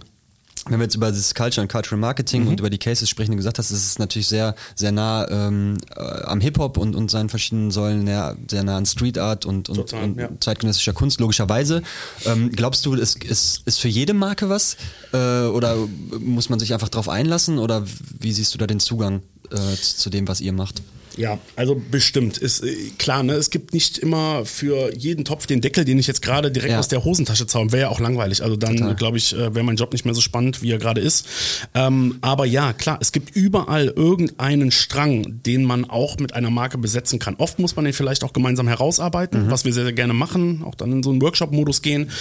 wenn 0.69 0.79
wir 0.79 0.83
jetzt 0.83 0.95
über 0.95 1.11
das 1.11 1.33
Culture 1.33 1.61
und 1.61 1.71
Cultural 1.71 1.99
Marketing 1.99 2.43
mhm. 2.43 2.49
und 2.49 2.59
über 2.59 2.69
die 2.69 2.77
Cases 2.77 3.09
sprechen, 3.09 3.31
du 3.31 3.37
gesagt 3.37 3.59
hast, 3.59 3.71
ist 3.71 3.85
es 3.85 3.99
natürlich 3.99 4.27
sehr, 4.27 4.55
sehr 4.75 4.91
nah 4.91 5.27
ähm, 5.29 5.77
äh, 5.95 6.01
am 6.01 6.41
Hip-Hop 6.41 6.77
und, 6.77 6.95
und 6.95 7.11
seinen 7.11 7.29
verschiedenen 7.29 7.71
Säulen, 7.71 8.05
sehr, 8.05 8.35
sehr 8.49 8.63
nah 8.63 8.77
an 8.77 8.85
Street 8.85 9.17
Art 9.17 9.45
und, 9.45 9.69
und, 9.69 9.75
Total, 9.75 10.03
und 10.03 10.19
ja. 10.19 10.29
zeitgenössischer 10.39 10.93
Kunst, 10.93 11.19
logischerweise. 11.19 11.81
Ähm, 12.25 12.51
glaubst 12.51 12.85
du, 12.85 12.93
ist, 12.93 13.23
ist, 13.23 13.63
ist 13.65 13.79
für 13.79 13.87
jede 13.87 14.13
Marke 14.13 14.49
was? 14.49 14.77
Äh, 15.13 15.47
oder 15.47 15.75
muss 16.19 16.49
man 16.49 16.59
sich 16.59 16.73
einfach 16.73 16.89
drauf 16.89 17.09
einlassen? 17.09 17.59
Oder 17.59 17.83
wie 18.19 18.31
siehst 18.31 18.53
du 18.53 18.57
da 18.57 18.67
den 18.67 18.79
Zugang 18.79 19.21
äh, 19.51 19.75
zu 19.75 20.09
dem, 20.09 20.27
was 20.27 20.41
ihr 20.41 20.53
macht? 20.53 20.81
Ja, 21.17 21.39
also 21.55 21.79
bestimmt. 21.91 22.37
Ist 22.37 22.63
äh, 22.63 22.75
klar, 22.97 23.23
ne? 23.23 23.33
Es 23.33 23.49
gibt 23.49 23.73
nicht 23.73 23.97
immer 23.97 24.45
für 24.45 24.95
jeden 24.95 25.25
Topf 25.25 25.47
den 25.47 25.61
Deckel, 25.61 25.83
den 25.83 25.99
ich 25.99 26.07
jetzt 26.07 26.21
gerade 26.21 26.51
direkt 26.51 26.73
ja. 26.73 26.79
aus 26.79 26.87
der 26.87 27.03
Hosentasche 27.03 27.47
zaubere. 27.47 27.71
Wäre 27.71 27.81
ja 27.83 27.89
auch 27.89 27.99
langweilig. 27.99 28.43
Also 28.43 28.55
dann, 28.55 28.95
glaube 28.95 29.17
ich, 29.17 29.33
äh, 29.33 29.53
wäre 29.53 29.63
mein 29.63 29.75
Job 29.75 29.91
nicht 29.91 30.05
mehr 30.05 30.13
so 30.13 30.21
spannend, 30.21 30.61
wie 30.61 30.71
er 30.71 30.77
gerade 30.77 31.01
ist. 31.01 31.25
Ähm, 31.73 32.19
aber 32.21 32.45
ja, 32.45 32.73
klar, 32.73 32.99
es 33.01 33.11
gibt 33.11 33.35
überall 33.35 33.87
irgendeinen 33.87 34.71
Strang, 34.71 35.41
den 35.43 35.63
man 35.63 35.85
auch 35.89 36.17
mit 36.19 36.33
einer 36.33 36.49
Marke 36.51 36.77
besetzen 36.77 37.19
kann. 37.19 37.35
Oft 37.37 37.59
muss 37.59 37.75
man 37.75 37.85
den 37.85 37.93
vielleicht 37.93 38.23
auch 38.23 38.33
gemeinsam 38.33 38.67
herausarbeiten, 38.67 39.45
mhm. 39.47 39.51
was 39.51 39.65
wir 39.65 39.73
sehr, 39.73 39.83
sehr 39.83 39.93
gerne 39.93 40.13
machen, 40.13 40.63
auch 40.63 40.75
dann 40.75 40.91
in 40.91 41.03
so 41.03 41.09
einen 41.09 41.21
Workshop-Modus 41.21 41.81
gehen. 41.81 42.11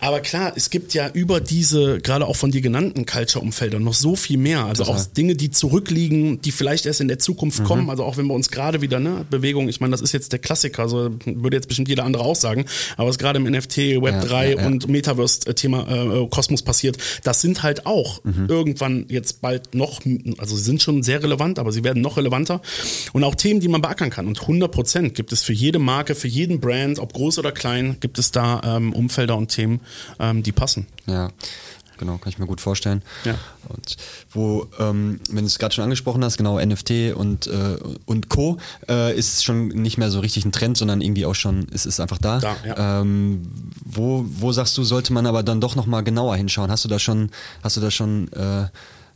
Aber 0.00 0.20
klar, 0.20 0.52
es 0.54 0.70
gibt 0.70 0.94
ja 0.94 1.08
über 1.08 1.40
diese, 1.40 1.98
gerade 1.98 2.26
auch 2.26 2.36
von 2.36 2.52
dir 2.52 2.60
genannten 2.60 3.06
Culture-Umfelder 3.06 3.80
noch 3.80 3.94
so 3.94 4.14
viel 4.14 4.38
mehr. 4.38 4.64
Also 4.64 4.84
Total. 4.84 5.00
auch 5.00 5.06
Dinge, 5.06 5.34
die 5.34 5.50
zurückliegen, 5.50 6.40
die 6.40 6.52
vielleicht 6.52 6.86
erst 6.86 7.00
in 7.00 7.08
der 7.08 7.18
Zukunft 7.18 7.60
mhm. 7.60 7.64
kommen. 7.64 7.90
Also 7.90 8.04
auch 8.04 8.16
wenn 8.16 8.26
wir 8.26 8.34
uns 8.36 8.50
gerade 8.50 8.80
wieder, 8.80 9.00
ne, 9.00 9.26
Bewegung, 9.28 9.68
ich 9.68 9.80
meine, 9.80 9.90
das 9.90 10.00
ist 10.00 10.12
jetzt 10.12 10.32
der 10.32 10.38
Klassiker, 10.38 10.82
also 10.82 11.10
würde 11.24 11.56
jetzt 11.56 11.66
bestimmt 11.66 11.88
jeder 11.88 12.04
andere 12.04 12.22
auch 12.22 12.36
sagen, 12.36 12.66
aber 12.96 13.08
was 13.08 13.18
gerade 13.18 13.38
im 13.38 13.44
NFT, 13.44 13.78
Web 13.78 14.04
ja, 14.04 14.20
3 14.20 14.50
ja, 14.50 14.60
ja. 14.60 14.66
und 14.66 14.88
Metaverse-Thema 14.88 16.22
äh, 16.22 16.28
Kosmos 16.28 16.62
passiert, 16.62 16.98
das 17.24 17.40
sind 17.40 17.62
halt 17.62 17.86
auch 17.86 18.22
mhm. 18.24 18.46
irgendwann 18.48 19.06
jetzt 19.08 19.40
bald 19.40 19.74
noch, 19.74 20.00
also 20.38 20.56
sie 20.56 20.62
sind 20.62 20.82
schon 20.82 21.02
sehr 21.02 21.22
relevant, 21.22 21.58
aber 21.58 21.72
sie 21.72 21.82
werden 21.82 22.02
noch 22.02 22.16
relevanter 22.16 22.60
und 23.12 23.24
auch 23.24 23.34
Themen, 23.34 23.60
die 23.60 23.68
man 23.68 23.82
beackern 23.82 24.10
kann 24.10 24.26
und 24.26 24.40
100 24.40 24.70
Prozent 24.70 25.14
gibt 25.14 25.32
es 25.32 25.42
für 25.42 25.52
jede 25.52 25.78
Marke, 25.78 26.14
für 26.14 26.28
jeden 26.28 26.60
Brand, 26.60 26.98
ob 26.98 27.12
groß 27.12 27.38
oder 27.38 27.52
klein, 27.52 27.96
gibt 28.00 28.18
es 28.18 28.30
da 28.30 28.60
ähm, 28.64 28.92
Umfelder 28.92 29.36
und 29.36 29.48
Themen, 29.48 29.80
ähm, 30.20 30.42
die 30.42 30.52
passen. 30.52 30.86
Ja 31.06 31.30
genau, 31.98 32.18
kann 32.18 32.30
ich 32.30 32.38
mir 32.38 32.46
gut 32.46 32.60
vorstellen. 32.60 33.02
Ja. 33.24 33.34
Und 33.68 33.96
wo, 34.30 34.66
ähm, 34.78 35.20
wenn 35.30 35.44
du 35.44 35.46
es 35.46 35.58
gerade 35.58 35.74
schon 35.74 35.84
angesprochen 35.84 36.22
hast, 36.24 36.36
genau, 36.36 36.58
NFT 36.58 37.14
und, 37.14 37.46
äh, 37.46 37.76
und 38.04 38.28
Co. 38.28 38.58
Äh, 38.88 39.16
ist 39.16 39.44
schon 39.44 39.68
nicht 39.68 39.98
mehr 39.98 40.10
so 40.10 40.20
richtig 40.20 40.44
ein 40.44 40.52
Trend, 40.52 40.76
sondern 40.76 41.00
irgendwie 41.00 41.26
auch 41.26 41.34
schon, 41.34 41.66
es 41.72 41.86
ist 41.86 42.00
einfach 42.00 42.18
da. 42.18 42.38
da 42.38 42.56
ja. 42.64 43.00
ähm, 43.00 43.50
wo, 43.84 44.24
wo 44.28 44.52
sagst 44.52 44.76
du, 44.78 44.84
sollte 44.84 45.12
man 45.12 45.26
aber 45.26 45.42
dann 45.42 45.60
doch 45.60 45.76
nochmal 45.76 46.04
genauer 46.04 46.36
hinschauen? 46.36 46.70
Hast 46.70 46.84
du 46.84 46.88
da 46.88 46.98
schon, 46.98 47.30
hast 47.62 47.76
du 47.76 47.80
da 47.80 47.90
schon 47.90 48.32
äh, 48.32 48.66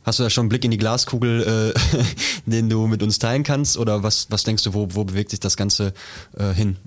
Hast 0.03 0.17
du 0.17 0.23
da 0.23 0.29
schon 0.31 0.43
einen 0.43 0.49
Blick 0.49 0.65
in 0.65 0.71
die 0.71 0.77
Glaskugel, 0.77 1.73
äh, 1.75 2.03
den 2.49 2.69
du 2.69 2.87
mit 2.87 3.03
uns 3.03 3.19
teilen 3.19 3.43
kannst? 3.43 3.77
Oder 3.77 4.01
was, 4.01 4.27
was 4.29 4.43
denkst 4.43 4.63
du, 4.63 4.73
wo, 4.73 4.87
wo 4.91 5.03
bewegt 5.03 5.29
sich 5.29 5.39
das 5.39 5.57
Ganze 5.57 5.93
äh, 6.37 6.53
hin? 6.53 6.77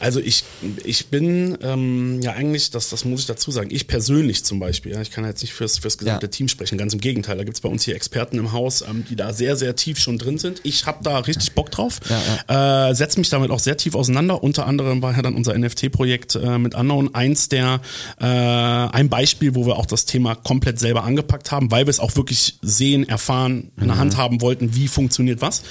Also 0.00 0.18
ich, 0.18 0.42
ich 0.84 1.06
bin 1.06 1.56
ähm, 1.62 2.20
ja 2.20 2.32
eigentlich, 2.32 2.70
das, 2.70 2.88
das 2.88 3.04
muss 3.04 3.20
ich 3.20 3.26
dazu 3.26 3.52
sagen, 3.52 3.68
ich 3.70 3.86
persönlich 3.86 4.44
zum 4.44 4.58
Beispiel, 4.58 4.92
ja, 4.92 5.00
ich 5.00 5.12
kann 5.12 5.24
jetzt 5.24 5.42
nicht 5.42 5.52
fürs, 5.52 5.78
fürs 5.78 5.98
gesamte 5.98 6.26
ja. 6.26 6.30
Team 6.30 6.48
sprechen, 6.48 6.78
ganz 6.78 6.94
im 6.94 7.00
Gegenteil, 7.00 7.36
da 7.36 7.44
gibt's 7.44 7.60
bei 7.60 7.68
uns 7.68 7.84
hier 7.84 7.94
Experten 7.94 8.38
im 8.38 8.50
Haus, 8.50 8.82
ähm, 8.82 9.04
die 9.08 9.14
da 9.14 9.32
sehr, 9.32 9.56
sehr 9.56 9.76
tief 9.76 10.00
schon 10.00 10.18
drin 10.18 10.38
sind. 10.38 10.60
Ich 10.64 10.86
habe 10.86 10.98
da 11.04 11.18
richtig 11.18 11.52
Bock 11.52 11.70
drauf, 11.70 12.00
ja, 12.08 12.88
äh, 12.88 12.94
setze 12.94 13.20
mich 13.20 13.30
damit 13.30 13.52
auch 13.52 13.60
sehr 13.60 13.76
tief 13.76 13.94
auseinander. 13.94 14.42
Unter 14.42 14.66
anderem 14.66 15.00
war 15.00 15.14
ja 15.14 15.22
dann 15.22 15.34
unser 15.34 15.56
NFT-Projekt 15.56 16.34
äh, 16.34 16.58
mit 16.58 16.74
Unknown 16.74 17.14
eins 17.14 17.48
der, 17.48 17.80
äh, 18.20 18.24
ein 18.24 19.08
Beispiel, 19.08 19.54
wo 19.54 19.66
wir 19.66 19.76
auch 19.76 19.86
das 19.86 20.06
Thema 20.06 20.34
komplett 20.34 20.80
selber 20.80 21.04
angepackt 21.04 21.52
haben, 21.52 21.70
weil 21.70 21.86
wir 21.86 21.90
es 21.90 22.00
auch 22.00 22.16
wirklich 22.16 22.47
sehen, 22.62 23.08
erfahren, 23.08 23.70
in 23.76 23.86
der 23.86 23.96
mhm. 23.96 24.00
Hand 24.00 24.16
haben 24.16 24.40
wollten, 24.40 24.74
wie 24.74 24.88
funktioniert 24.88 25.40
was. 25.40 25.62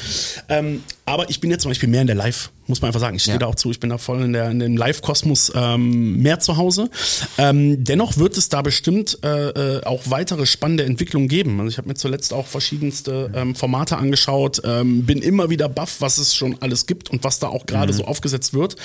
Ähm, 0.50 0.84
aber 1.06 1.30
ich 1.30 1.40
bin 1.40 1.50
jetzt 1.50 1.64
zum 1.64 1.72
Beispiel 1.72 1.90
mehr 1.90 2.02
in 2.02 2.08
der 2.08 2.16
Live, 2.16 2.52
muss 2.68 2.82
man 2.82 2.90
einfach 2.90 3.00
sagen. 3.00 3.16
Ich 3.16 3.24
stehe 3.24 3.36
ja. 3.36 3.40
da 3.40 3.48
auch 3.48 3.56
zu, 3.56 3.72
ich 3.72 3.80
bin 3.80 3.90
da 3.90 3.98
voll 3.98 4.22
in, 4.22 4.34
der, 4.34 4.50
in 4.50 4.60
dem 4.60 4.78
Live-Kosmos 4.78 5.52
ähm, 5.56 6.22
mehr 6.22 6.40
zu 6.40 6.58
Hause. 6.58 6.90
Ähm, 7.38 7.84
dennoch 7.84 8.18
wird 8.18 8.38
es 8.38 8.50
da 8.50 8.62
bestimmt 8.62 9.20
äh, 9.24 9.78
äh, 9.78 9.84
auch 9.84 10.04
weitere 10.06 10.46
spannende 10.46 10.86
Entwicklungen 10.86 11.28
geben. 11.28 11.60
Also 11.60 11.70
ich 11.70 11.78
habe 11.78 11.88
mir 11.88 11.96
zuletzt 11.96 12.34
auch 12.34 12.48
verschiedenste 12.48 13.32
ähm, 13.34 13.56
Formate 13.56 13.98
angeschaut, 13.98 14.62
ähm, 14.64 15.06
bin 15.06 15.22
immer 15.22 15.50
wieder 15.50 15.70
baff, 15.70 15.98
was 16.00 16.18
es 16.18 16.36
schon 16.36 16.58
alles 16.62 16.86
gibt 16.86 17.10
und 17.10 17.24
was 17.24 17.40
da 17.40 17.48
auch 17.48 17.66
gerade 17.66 17.94
mhm. 17.94 17.98
so 17.98 18.06
aufgesetzt 18.06 18.54
wird. 18.54 18.76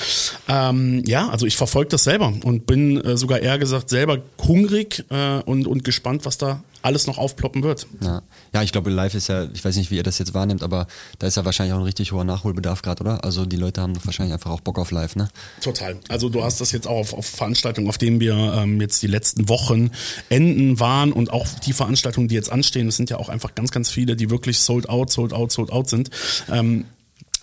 Ähm, 0.49 1.03
ja, 1.07 1.29
also 1.29 1.47
ich 1.47 1.57
verfolge 1.57 1.90
das 1.90 2.05
selber 2.05 2.33
und 2.45 2.66
bin 2.66 3.01
äh, 3.01 3.16
sogar 3.16 3.40
eher 3.40 3.59
gesagt 3.59 3.90
selber 3.90 4.18
hungrig 4.47 5.05
äh, 5.11 5.40
und, 5.45 5.66
und 5.66 5.85
gespannt, 5.85 6.25
was 6.25 6.38
da 6.38 6.62
alles 6.83 7.07
noch 7.07 7.18
aufploppen 7.18 7.62
wird. 7.62 7.87
Ja. 8.01 8.23
ja, 8.53 8.62
ich 8.62 8.73
glaube, 8.73 8.90
live 8.90 9.14
ist 9.14 9.29
ja, 9.29 9.45
ich 9.53 9.64
weiß 9.64 9.77
nicht, 9.77 9.90
wie 9.90 9.97
ihr 9.97 10.03
das 10.03 10.18
jetzt 10.18 10.35
wahrnehmt, 10.35 10.62
aber 10.62 10.87
da 11.18 11.27
ist 11.27 11.37
ja 11.37 11.45
wahrscheinlich 11.45 11.75
auch 11.75 11.79
ein 11.79 11.85
richtig 11.85 12.12
hoher 12.12 12.25
Nachholbedarf 12.25 12.83
gerade, 12.83 13.03
oder? 13.03 13.25
Also 13.25 13.47
die 13.47 13.57
Leute 13.57 13.71
haben 13.78 13.94
wahrscheinlich 14.04 14.32
einfach 14.32 14.50
auch 14.50 14.61
Bock 14.61 14.78
auf 14.78 14.90
live, 14.90 15.16
ne? 15.16 15.28
Total. 15.61 15.98
Also 16.08 16.28
du 16.28 16.42
hast 16.44 16.61
das 16.61 16.72
jetzt 16.72 16.87
auch 16.87 16.98
auf, 16.98 17.12
auf 17.14 17.26
Veranstaltungen, 17.26 17.88
auf 17.88 17.98
denen 17.98 18.20
wir 18.20 18.35
ähm, 18.35 18.80
jetzt 18.80 19.02
die 19.02 19.06
letzten 19.06 19.48
Wochen 19.48 19.90
enden 20.28 20.80
waren 20.80 21.12
und 21.12 21.32
auch 21.32 21.46
die 21.66 21.72
Veranstaltungen, 21.72 22.28
die 22.28 22.35
jetzt 22.35 22.50
anstehen, 22.50 22.88
es 22.88 22.96
sind 22.96 23.11
ja 23.11 23.16
auch 23.16 23.28
einfach 23.28 23.54
ganz, 23.54 23.70
ganz 23.70 23.90
viele, 23.90 24.16
die 24.16 24.30
wirklich 24.30 24.58
sold 24.61 24.88
out, 24.88 25.11
sold 25.11 25.32
out, 25.32 25.52
sold 25.52 25.70
out 25.72 25.88
sind. 25.88 26.11
Ähm, 26.50 26.87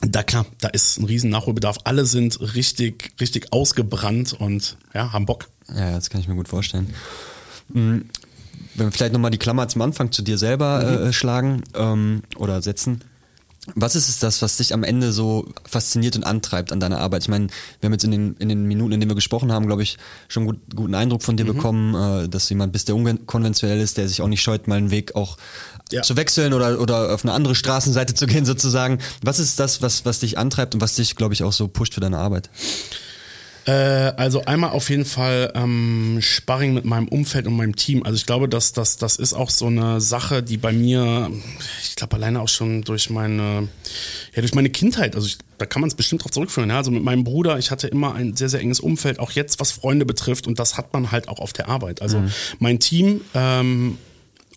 da 0.01 0.23
klar, 0.23 0.45
da 0.61 0.69
ist 0.69 0.97
ein 0.97 1.05
riesen 1.05 1.29
Nachholbedarf. 1.29 1.79
Alle 1.83 2.05
sind 2.05 2.39
richtig, 2.55 3.11
richtig 3.19 3.51
ausgebrannt 3.51 4.33
und 4.33 4.77
ja, 4.93 5.11
haben 5.11 5.25
Bock. 5.25 5.49
Ja, 5.67 5.91
das 5.91 6.09
kann 6.09 6.21
ich 6.21 6.27
mir 6.27 6.35
gut 6.35 6.47
vorstellen. 6.47 6.93
Mhm 7.69 8.09
wenn 8.79 8.87
wir 8.87 8.91
vielleicht 8.91 9.13
nochmal 9.13 9.31
die 9.31 9.37
Klammer 9.37 9.67
zum 9.67 9.81
Anfang 9.81 10.11
zu 10.11 10.21
dir 10.21 10.37
selber 10.37 10.83
mhm. 10.83 11.07
äh, 11.07 11.13
schlagen 11.13 11.63
ähm, 11.75 12.23
oder 12.37 12.61
setzen. 12.61 13.03
Was 13.75 13.95
ist 13.95 14.09
es 14.09 14.19
das, 14.19 14.41
was 14.41 14.57
dich 14.57 14.73
am 14.73 14.83
Ende 14.83 15.11
so 15.11 15.47
fasziniert 15.65 16.15
und 16.15 16.23
antreibt 16.23 16.71
an 16.71 16.79
deiner 16.79 16.99
Arbeit? 16.99 17.23
Ich 17.23 17.29
meine, 17.29 17.47
wir 17.79 17.87
haben 17.87 17.93
jetzt 17.93 18.03
in 18.03 18.11
den, 18.11 18.35
in 18.37 18.49
den 18.49 18.65
Minuten, 18.65 18.93
in 18.93 18.99
denen 18.99 19.11
wir 19.11 19.15
gesprochen 19.15 19.51
haben, 19.51 19.67
glaube 19.67 19.83
ich, 19.83 19.97
schon 20.27 20.45
gut, 20.45 20.57
guten 20.75 20.95
Eindruck 20.95 21.23
von 21.23 21.37
dir 21.37 21.45
mhm. 21.45 21.55
bekommen, 21.55 21.95
äh, 21.95 22.29
dass 22.29 22.47
du 22.47 22.53
jemand 22.53 22.73
bist, 22.73 22.87
der 22.87 22.95
unkonventionell 22.95 23.79
ist, 23.79 23.97
der 23.97 24.07
sich 24.07 24.21
auch 24.21 24.27
nicht 24.27 24.41
scheut, 24.41 24.67
mal 24.67 24.77
einen 24.77 24.91
Weg 24.91 25.15
auch 25.15 25.37
ja. 25.91 26.01
zu 26.01 26.17
wechseln 26.17 26.53
oder, 26.53 26.79
oder 26.79 27.13
auf 27.13 27.23
eine 27.23 27.33
andere 27.33 27.55
Straßenseite 27.55 28.13
zu 28.13 28.27
gehen 28.27 28.45
sozusagen. 28.45 28.99
Was 29.23 29.39
ist 29.39 29.59
das, 29.59 29.81
was, 29.81 30.05
was 30.05 30.19
dich 30.19 30.37
antreibt 30.37 30.75
und 30.75 30.81
was 30.81 30.95
dich, 30.95 31.15
glaube 31.15 31.33
ich, 31.33 31.43
auch 31.43 31.53
so 31.53 31.67
pusht 31.67 31.93
für 31.93 32.01
deine 32.01 32.17
Arbeit? 32.17 32.49
Äh, 33.69 34.13
also 34.17 34.43
einmal 34.45 34.71
auf 34.71 34.89
jeden 34.89 35.05
Fall 35.05 35.51
ähm, 35.53 36.17
Sparring 36.21 36.73
mit 36.73 36.85
meinem 36.85 37.07
Umfeld 37.07 37.45
und 37.45 37.55
meinem 37.55 37.75
Team. 37.75 38.01
Also 38.01 38.15
ich 38.15 38.25
glaube, 38.25 38.49
dass 38.49 38.73
das, 38.73 38.97
das 38.97 39.17
ist 39.17 39.33
auch 39.33 39.51
so 39.51 39.67
eine 39.67 40.01
Sache, 40.01 40.41
die 40.41 40.57
bei 40.57 40.71
mir, 40.71 41.29
ich 41.83 41.95
glaube 41.95 42.15
alleine 42.15 42.41
auch 42.41 42.47
schon 42.47 42.81
durch 42.81 43.11
meine, 43.11 43.67
ja 44.33 44.41
durch 44.41 44.55
meine 44.55 44.71
Kindheit, 44.71 45.15
also 45.15 45.27
ich, 45.27 45.37
da 45.59 45.67
kann 45.67 45.81
man 45.81 45.89
es 45.89 45.93
bestimmt 45.95 46.23
drauf 46.23 46.31
zurückführen. 46.31 46.71
Ja? 46.71 46.77
Also 46.77 46.89
mit 46.89 47.03
meinem 47.03 47.23
Bruder, 47.23 47.59
ich 47.59 47.69
hatte 47.69 47.87
immer 47.87 48.15
ein 48.15 48.35
sehr, 48.35 48.49
sehr 48.49 48.59
enges 48.59 48.79
Umfeld, 48.79 49.19
auch 49.19 49.31
jetzt 49.31 49.59
was 49.59 49.71
Freunde 49.71 50.05
betrifft 50.05 50.47
und 50.47 50.57
das 50.57 50.75
hat 50.75 50.91
man 50.91 51.11
halt 51.11 51.27
auch 51.27 51.37
auf 51.37 51.53
der 51.53 51.69
Arbeit. 51.69 52.01
Also 52.01 52.21
mhm. 52.21 52.31
mein 52.57 52.79
Team 52.79 53.21
ähm, 53.35 53.99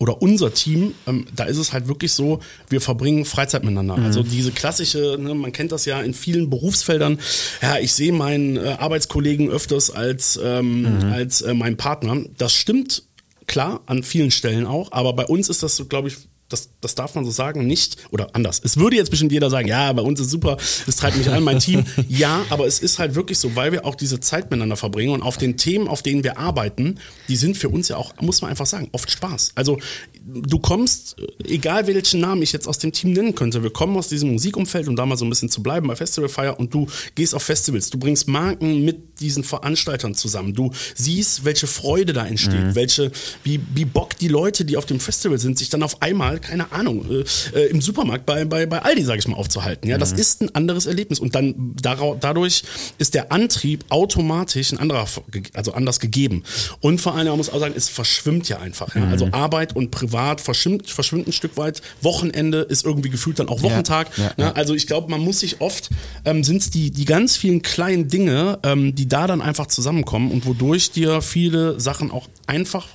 oder 0.03 0.21
unser 0.21 0.53
Team, 0.53 0.95
ähm, 1.07 1.27
da 1.33 1.45
ist 1.45 1.59
es 1.59 1.73
halt 1.73 1.87
wirklich 1.87 2.13
so, 2.13 2.41
wir 2.69 2.81
verbringen 2.81 3.25
Freizeit 3.25 3.63
miteinander. 3.63 3.97
Mhm. 3.97 4.05
Also 4.05 4.25
diese 4.25 4.51
klassische, 4.51 5.17
ne, 5.17 5.33
man 5.33 5.53
kennt 5.53 5.71
das 5.71 5.85
ja 5.85 6.03
in 6.03 6.13
vielen 6.13 6.51
Berufsfeldern, 6.51 7.21
ja, 7.63 7.79
ich 7.79 7.93
sehe 7.93 8.13
meinen 8.13 8.57
äh, 8.57 8.77
Arbeitskollegen 8.81 9.49
öfters 9.49 9.91
als, 9.91 10.41
ähm, 10.43 10.83
mhm. 10.83 11.13
als 11.13 11.43
äh, 11.43 11.55
meinen 11.55 11.77
Partner. 11.77 12.17
Das 12.37 12.53
stimmt 12.53 13.05
klar, 13.47 13.83
an 13.87 14.03
vielen 14.03 14.33
Stellen 14.33 14.67
auch, 14.67 14.91
aber 14.91 15.13
bei 15.13 15.25
uns 15.25 15.49
ist 15.49 15.63
das, 15.63 15.77
so, 15.77 15.85
glaube 15.85 16.09
ich, 16.09 16.17
das, 16.53 16.71
das 16.81 16.95
darf 16.95 17.15
man 17.15 17.25
so 17.25 17.31
sagen, 17.31 17.67
nicht, 17.67 17.97
oder 18.11 18.35
anders. 18.35 18.61
Es 18.63 18.77
würde 18.77 18.97
jetzt 18.97 19.11
bestimmt 19.11 19.33
jeder 19.33 19.51
sagen, 19.51 19.69
ja, 19.69 19.93
bei 19.93 20.03
uns 20.03 20.21
ist 20.21 20.31
super, 20.31 20.57
es 20.87 20.97
treibt 20.97 21.17
mich 21.17 21.31
an, 21.31 21.43
mein 21.43 21.59
Team. 21.59 21.85
Ja, 22.09 22.45
aber 22.51 22.67
es 22.67 22.81
ist 22.81 22.99
halt 22.99 23.15
wirklich 23.15 23.39
so, 23.39 23.57
weil 23.57 23.73
wir 23.73 23.87
auch 23.87 23.95
diese 23.95 24.21
Zeit 24.21 24.51
miteinander 24.51 24.77
verbringen 24.77 25.13
und 25.13 25.23
auf 25.23 25.39
den 25.39 25.57
Themen, 25.57 25.89
auf 25.89 26.03
denen 26.03 26.25
wir 26.25 26.37
arbeiten, 26.37 26.99
die 27.29 27.37
sind 27.37 27.57
für 27.57 27.69
uns 27.69 27.89
ja 27.89 27.97
auch, 27.97 28.15
muss 28.21 28.43
man 28.43 28.51
einfach 28.51 28.67
sagen, 28.67 28.89
oft 28.93 29.11
Spaß. 29.11 29.53
Also 29.55 29.79
du 30.25 30.59
kommst, 30.59 31.17
egal 31.45 31.87
welchen 31.87 32.21
Namen 32.21 32.43
ich 32.43 32.53
jetzt 32.53 32.69
aus 32.69 32.79
dem 32.79 32.93
Team 32.93 33.13
nennen 33.13 33.35
könnte, 33.35 33.63
wir 33.63 33.73
kommen 33.73 33.97
aus 33.97 34.09
diesem 34.09 34.33
Musikumfeld, 34.33 34.89
um 34.89 34.97
da 34.97 35.07
mal 35.07 35.17
so 35.17 35.25
ein 35.25 35.31
bisschen 35.31 35.49
zu 35.49 35.63
bleiben 35.63 35.89
bei 35.89 35.97
Festival 35.97 36.29
Fire 36.29 36.55
und 36.57 36.73
du 36.75 36.87
gehst 37.15 37.35
auf 37.35 37.43
Festivals, 37.43 37.91
du 37.91 37.99
bringst 37.99 38.29
Marken 38.29 38.85
mit 38.85 39.21
diesen 39.21 39.45
Veranstaltern 39.45 40.15
zusammen, 40.15 40.55
du 40.55 40.71
siehst, 40.95 41.45
welche 41.45 41.67
Freude 41.67 42.13
da 42.13 42.27
entsteht, 42.27 42.65
mhm. 42.65 42.75
welche, 42.75 43.11
wie, 43.45 43.61
wie 43.75 43.85
Bock 43.85 44.17
die 44.19 44.29
Leute, 44.29 44.65
die 44.65 44.77
auf 44.77 44.87
dem 44.87 45.01
Festival 45.01 45.39
sind, 45.39 45.59
sich 45.59 45.71
dann 45.71 45.83
auf 45.83 46.03
einmal, 46.03 46.41
keine 46.43 46.73
Ahnung, 46.73 47.07
äh, 47.11 47.25
äh 47.59 47.71
im 47.71 47.81
Supermarkt 47.81 48.27
bei, 48.27 48.45
bei, 48.45 48.67
bei 48.67 48.83
Aldi, 48.83 49.05
sage 49.05 49.19
ich 49.19 49.29
mal, 49.29 49.37
aufzuhalten. 49.37 49.89
Ja, 49.89 49.97
mhm. 49.97 50.01
das 50.01 50.13
ist 50.13 50.43
ein 50.43 50.55
anderes 50.55 50.87
Erlebnis 50.87 51.19
und 51.19 51.35
dann 51.35 51.75
dadurch 51.81 52.63
ist 52.99 53.15
der 53.15 53.33
Antrieb 53.33 53.85
automatisch 53.89 54.73
ein 54.73 54.79
anderer, 54.79 55.07
also 55.55 55.73
anders 55.73 56.01
gegeben. 56.01 56.43
Und 56.81 57.01
vor 57.01 57.15
allem, 57.15 57.29
man 57.29 57.39
muss 57.39 57.51
auch 57.51 57.61
sagen, 57.61 57.75
es 57.77 57.89
verschwimmt 57.89 58.49
ja 58.49 58.59
einfach. 58.59 58.95
Ja? 58.95 59.09
Also 59.09 59.27
mhm. 59.27 59.35
Arbeit 59.35 59.75
und 59.75 59.91
Privat 59.91 60.13
privat 60.13 60.41
verschwimmt, 60.41 60.91
verschwimmt 60.91 61.29
ein 61.29 61.33
Stück 61.33 61.57
weit. 61.57 61.83
Wochenende 62.01 62.59
ist 62.59 62.85
irgendwie 62.85 63.09
gefühlt 63.09 63.39
dann 63.39 63.49
auch 63.49 63.63
Wochentag. 63.63 64.17
Ja, 64.19 64.25
ja, 64.25 64.33
ne? 64.37 64.57
Also 64.57 64.75
ich 64.75 64.87
glaube, 64.87 65.11
man 65.11 65.21
muss 65.21 65.41
sich 65.41 65.61
oft, 65.61 65.91
ähm, 66.25 66.45
sind 66.45 66.61
es 66.63 66.71
die, 66.71 66.91
die 66.91 67.05
ganz 67.05 67.37
vielen 67.37 67.63
kleinen 67.63 68.09
Dinge, 68.09 68.59
ähm, 68.63 68.95
die 68.95 69.09
da 69.09 69.27
dann 69.27 69.41
einfach 69.41 69.67
zusammenkommen 69.67 70.31
und 70.31 70.47
wodurch 70.47 70.91
dir 70.91 71.23
viele 71.23 71.81
Sachen 71.81 72.11
auch 72.11 72.29
einfach 72.47 72.89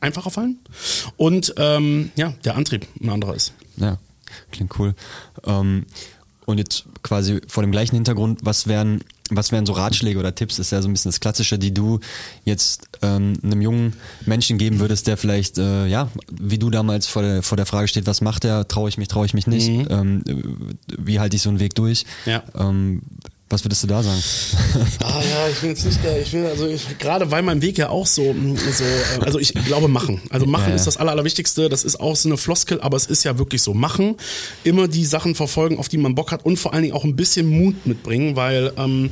einfacher 0.00 0.30
fallen 0.30 0.58
und 1.16 1.54
ähm, 1.56 2.10
ja, 2.16 2.34
der 2.44 2.56
Antrieb 2.56 2.86
ein 3.00 3.10
anderer 3.10 3.34
ist. 3.34 3.52
Ja, 3.76 3.98
klingt 4.50 4.78
cool. 4.78 4.94
Ähm, 5.44 5.86
und 6.46 6.58
jetzt 6.58 6.84
quasi 7.02 7.40
vor 7.46 7.62
dem 7.62 7.72
gleichen 7.72 7.94
Hintergrund, 7.94 8.40
was 8.42 8.66
wären 8.66 9.02
was 9.30 9.52
wären 9.52 9.66
so 9.66 9.72
Ratschläge 9.72 10.18
oder 10.18 10.34
Tipps? 10.34 10.58
Ist 10.58 10.72
ja 10.72 10.80
so 10.82 10.88
ein 10.88 10.92
bisschen 10.92 11.10
das 11.10 11.20
Klassische, 11.20 11.58
die 11.58 11.72
du 11.72 12.00
jetzt 12.44 12.88
ähm, 13.02 13.34
einem 13.42 13.60
jungen 13.60 13.92
Menschen 14.26 14.58
geben 14.58 14.78
würdest, 14.80 15.06
der 15.06 15.16
vielleicht, 15.16 15.58
äh, 15.58 15.86
ja, 15.86 16.08
wie 16.30 16.58
du 16.58 16.70
damals 16.70 17.06
vor 17.06 17.22
der, 17.22 17.42
vor 17.42 17.56
der 17.56 17.66
Frage 17.66 17.88
steht, 17.88 18.06
was 18.06 18.20
macht 18.20 18.44
er, 18.44 18.68
traue 18.68 18.88
ich 18.88 18.98
mich, 18.98 19.08
traue 19.08 19.26
ich 19.26 19.34
mich 19.34 19.46
nicht, 19.46 19.68
mhm. 19.68 19.86
ähm, 19.90 20.76
wie 20.86 21.20
halte 21.20 21.36
ich 21.36 21.42
so 21.42 21.50
einen 21.50 21.60
Weg 21.60 21.74
durch? 21.74 22.04
Ja. 22.26 22.42
Ähm, 22.56 23.02
was 23.50 23.64
würdest 23.64 23.82
du 23.82 23.86
da 23.86 24.02
sagen? 24.02 24.22
Ah 25.02 25.22
ja, 25.22 25.48
ich 25.48 25.58
bin 25.60 25.70
jetzt 25.70 25.84
nicht 25.84 26.02
der, 26.04 26.20
ich 26.20 26.32
will 26.32 26.46
also 26.46 26.66
ich, 26.66 26.98
gerade 26.98 27.30
weil 27.30 27.42
mein 27.42 27.62
Weg 27.62 27.78
ja 27.78 27.88
auch 27.88 28.06
so, 28.06 28.22
so 28.22 28.84
äh, 28.84 29.24
also 29.24 29.38
ich 29.38 29.54
glaube 29.54 29.88
machen. 29.88 30.20
Also 30.30 30.46
machen 30.46 30.70
ja. 30.70 30.74
ist 30.74 30.86
das 30.86 30.96
Aller, 30.96 31.12
Allerwichtigste. 31.12 31.68
Das 31.68 31.84
ist 31.84 32.00
auch 32.00 32.16
so 32.16 32.28
eine 32.28 32.36
Floskel, 32.36 32.80
aber 32.80 32.96
es 32.96 33.06
ist 33.06 33.24
ja 33.24 33.38
wirklich 33.38 33.62
so. 33.62 33.74
Machen, 33.74 34.16
immer 34.64 34.88
die 34.88 35.04
Sachen 35.04 35.34
verfolgen, 35.34 35.78
auf 35.78 35.88
die 35.88 35.98
man 35.98 36.14
Bock 36.14 36.32
hat 36.32 36.44
und 36.44 36.58
vor 36.58 36.74
allen 36.74 36.82
Dingen 36.82 36.94
auch 36.94 37.04
ein 37.04 37.16
bisschen 37.16 37.46
Mut 37.46 37.86
mitbringen, 37.86 38.36
weil 38.36 38.72
ähm, 38.76 39.10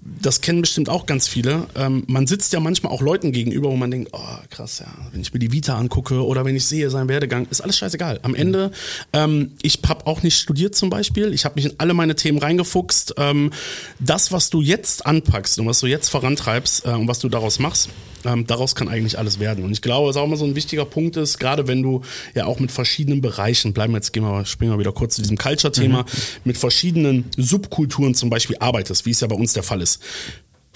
das 0.00 0.40
kennen 0.40 0.60
bestimmt 0.60 0.88
auch 0.88 1.06
ganz 1.06 1.28
viele. 1.28 1.66
Ähm, 1.76 2.04
man 2.06 2.26
sitzt 2.26 2.52
ja 2.52 2.60
manchmal 2.60 2.92
auch 2.92 3.00
Leuten 3.00 3.32
gegenüber, 3.32 3.70
wo 3.70 3.76
man 3.76 3.90
denkt, 3.90 4.10
oh 4.12 4.38
krass, 4.50 4.80
ja, 4.80 4.86
wenn 5.12 5.20
ich 5.20 5.32
mir 5.32 5.38
die 5.38 5.52
Vita 5.52 5.76
angucke 5.76 6.24
oder 6.24 6.44
wenn 6.44 6.56
ich 6.56 6.66
sehe 6.66 6.90
seinen 6.90 7.08
Werdegang, 7.08 7.46
ist 7.50 7.60
alles 7.60 7.78
scheißegal. 7.78 8.20
Am 8.22 8.34
Ende, 8.34 8.70
ähm, 9.12 9.52
ich 9.62 9.80
habe 9.88 10.06
auch 10.06 10.22
nicht 10.22 10.38
studiert 10.38 10.74
zum 10.74 10.90
Beispiel, 10.90 11.32
ich 11.32 11.44
habe 11.44 11.56
mich 11.56 11.66
in 11.66 11.74
alle 11.78 11.94
meine 11.94 12.16
Themen 12.16 12.38
reingefuchst. 12.38 13.14
Ähm, 13.16 13.52
das, 13.98 14.32
was 14.32 14.50
du 14.50 14.60
jetzt 14.60 15.06
anpackst 15.06 15.58
und 15.58 15.66
was 15.66 15.80
du 15.80 15.86
jetzt 15.86 16.08
vorantreibst 16.08 16.86
äh, 16.86 16.90
und 16.90 17.08
was 17.08 17.18
du 17.18 17.28
daraus 17.28 17.58
machst, 17.58 17.90
ähm, 18.32 18.46
daraus 18.46 18.74
kann 18.74 18.88
eigentlich 18.88 19.18
alles 19.18 19.38
werden. 19.40 19.64
Und 19.64 19.72
ich 19.72 19.82
glaube, 19.82 20.08
was 20.08 20.16
auch 20.16 20.24
immer 20.24 20.36
so 20.36 20.44
ein 20.44 20.54
wichtiger 20.54 20.84
Punkt 20.84 21.16
ist, 21.16 21.38
gerade 21.38 21.66
wenn 21.66 21.82
du 21.82 22.02
ja 22.34 22.46
auch 22.46 22.60
mit 22.60 22.70
verschiedenen 22.70 23.20
Bereichen, 23.20 23.72
bleiben 23.72 23.92
wir 23.92 23.98
jetzt, 23.98 24.12
gehen 24.12 24.22
wir, 24.22 24.44
springen 24.44 24.72
wir 24.72 24.78
wieder 24.78 24.92
kurz 24.92 25.16
zu 25.16 25.22
diesem 25.22 25.38
Culture-Thema, 25.38 26.02
mhm. 26.02 26.06
mit 26.44 26.58
verschiedenen 26.58 27.24
Subkulturen 27.36 28.14
zum 28.14 28.30
Beispiel 28.30 28.56
arbeitest, 28.58 29.06
wie 29.06 29.10
es 29.10 29.20
ja 29.20 29.26
bei 29.26 29.36
uns 29.36 29.52
der 29.52 29.62
Fall 29.62 29.82
ist 29.82 30.02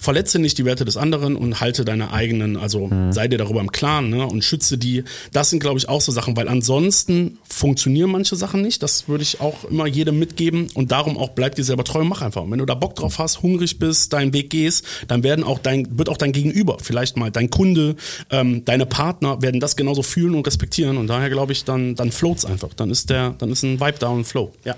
verletze 0.03 0.41
nicht 0.41 0.59
die 0.59 0.65
Werte 0.65 0.85
des 0.85 0.97
anderen 0.97 1.37
und 1.37 1.61
halte 1.61 1.85
deine 1.85 2.13
eigenen, 2.13 2.57
also 2.57 2.89
mhm. 2.89 3.13
sei 3.13 3.29
dir 3.29 3.39
darüber 3.39 3.61
im 3.61 3.71
Klaren 3.71 4.11
ne, 4.11 4.27
und 4.27 4.43
schütze 4.45 4.77
die. 4.77 5.05
Das 5.33 5.51
sind, 5.51 5.61
glaube 5.61 5.79
ich, 5.79 5.89
auch 5.89 6.01
so 6.01 6.11
Sachen, 6.11 6.37
weil 6.37 6.49
ansonsten 6.49 7.39
funktionieren 7.49 8.11
manche 8.11 8.35
Sachen 8.35 8.63
nicht. 8.63 8.83
Das 8.83 9.09
würde 9.09 9.23
ich 9.23 9.41
auch 9.41 9.65
immer 9.65 9.87
jedem 9.87 10.19
mitgeben 10.19 10.67
und 10.75 10.91
darum 10.91 11.17
auch 11.17 11.31
bleib 11.31 11.55
dir 11.55 11.63
selber 11.63 11.85
treu 11.85 12.01
und 12.01 12.09
mach 12.09 12.21
einfach. 12.21 12.43
Und 12.43 12.51
wenn 12.51 12.59
du 12.59 12.67
da 12.67 12.75
Bock 12.75 12.97
drauf 12.97 13.21
hast, 13.21 13.43
hungrig 13.43 13.79
bist, 13.79 14.13
deinen 14.13 14.33
Weg 14.33 14.51
gehst, 14.51 14.85
dann 15.07 15.23
werden 15.23 15.45
auch 15.45 15.61
dein, 15.61 15.97
wird 15.97 16.09
auch 16.09 16.17
dein 16.17 16.33
Gegenüber, 16.33 16.79
vielleicht 16.83 17.17
mal 17.17 17.31
dein 17.31 17.51
Kunde, 17.51 17.95
ähm, 18.31 18.65
deine 18.65 18.87
Partner 18.87 19.41
werden 19.41 19.61
das 19.61 19.77
genauso 19.77 20.03
fühlen 20.03 20.35
und 20.35 20.45
respektieren 20.47 20.97
und 20.97 21.07
daher 21.07 21.31
glaube 21.31 21.53
ich, 21.53 21.65
dann, 21.65 21.95
dann 21.95 22.11
floats 22.11 22.45
einfach. 22.45 22.75
Dann 22.75 22.91
ist 22.91 23.09
der, 23.09 23.31
dann 23.39 23.51
ist 23.51 23.63
ein 23.63 23.79
Vibe 23.79 23.99
da 24.01 24.09
und 24.09 24.25
Flow. 24.25 24.53
Ja. 24.65 24.75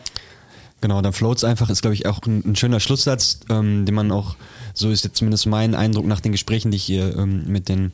Genau, 0.84 1.00
dann 1.00 1.14
floats 1.14 1.44
einfach 1.44 1.70
ist, 1.70 1.80
glaube 1.80 1.94
ich, 1.94 2.04
auch 2.04 2.20
ein, 2.26 2.42
ein 2.44 2.56
schöner 2.56 2.78
Schlusssatz, 2.78 3.40
ähm, 3.48 3.86
den 3.86 3.94
man 3.94 4.12
auch 4.12 4.36
so 4.74 4.90
ist 4.90 5.04
jetzt 5.04 5.16
zumindest 5.16 5.46
mein 5.46 5.74
Eindruck 5.74 6.06
nach 6.06 6.20
den 6.20 6.32
Gesprächen, 6.32 6.70
die 6.70 6.76
ich 6.76 6.84
hier 6.84 7.16
ähm, 7.16 7.44
mit 7.46 7.68
den 7.68 7.92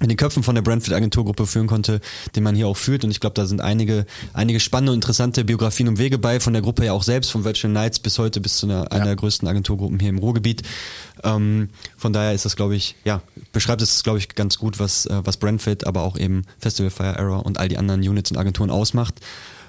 mit 0.00 0.08
den 0.08 0.16
Köpfen 0.16 0.42
von 0.42 0.54
der 0.54 0.62
Brentford 0.62 0.94
Agenturgruppe 0.94 1.46
führen 1.46 1.66
konnte, 1.66 2.00
den 2.34 2.42
man 2.42 2.54
hier 2.54 2.66
auch 2.66 2.76
führt. 2.76 3.04
Und 3.04 3.10
ich 3.10 3.20
glaube, 3.20 3.34
da 3.34 3.44
sind 3.44 3.60
einige, 3.60 4.06
einige 4.32 4.58
spannende 4.58 4.92
und 4.92 4.96
interessante 4.96 5.44
Biografien 5.44 5.88
und 5.88 5.98
Wege 5.98 6.16
bei, 6.16 6.40
von 6.40 6.54
der 6.54 6.62
Gruppe 6.62 6.86
ja 6.86 6.94
auch 6.94 7.02
selbst, 7.02 7.30
von 7.30 7.44
Virtual 7.44 7.70
Nights 7.70 7.98
bis 7.98 8.18
heute 8.18 8.40
bis 8.40 8.56
zu 8.56 8.66
einer, 8.66 8.84
ja. 8.84 8.88
einer 8.88 9.04
der 9.04 9.16
größten 9.16 9.46
Agenturgruppen 9.46 10.00
hier 10.00 10.08
im 10.08 10.18
Ruhrgebiet. 10.18 10.62
Ähm, 11.22 11.68
von 11.98 12.14
daher 12.14 12.32
ist 12.32 12.46
das, 12.46 12.56
glaube 12.56 12.76
ich, 12.76 12.96
ja, 13.04 13.20
beschreibt 13.52 13.82
es, 13.82 14.02
glaube 14.02 14.18
ich, 14.18 14.30
ganz 14.30 14.56
gut, 14.56 14.78
was, 14.78 15.04
äh, 15.04 15.20
was 15.22 15.36
Brentford, 15.36 15.86
aber 15.86 16.00
auch 16.00 16.16
eben 16.16 16.46
Festival 16.58 16.90
Fire 16.90 17.18
Error 17.18 17.44
und 17.44 17.58
all 17.58 17.68
die 17.68 17.76
anderen 17.76 18.00
Units 18.00 18.30
und 18.30 18.38
Agenturen 18.38 18.70
ausmacht. 18.70 19.20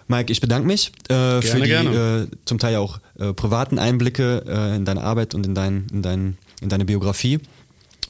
Mike, 0.08 0.32
ich 0.32 0.42
bedanke 0.42 0.68
mich 0.68 0.92
äh, 1.08 1.14
gerne, 1.14 1.42
für 1.42 1.62
die 1.62 1.68
äh, 1.70 2.28
zum 2.46 2.60
Teil 2.60 2.76
auch 2.76 3.00
äh, 3.18 3.34
privaten 3.34 3.80
Einblicke 3.80 4.44
äh, 4.46 4.76
in 4.76 4.86
deine 4.86 5.04
Arbeit 5.04 5.34
und 5.34 5.46
in, 5.46 5.56
dein, 5.56 5.88
in, 5.92 6.02
dein, 6.02 6.38
in 6.62 6.70
deine 6.70 6.86
Biografie. 6.86 7.40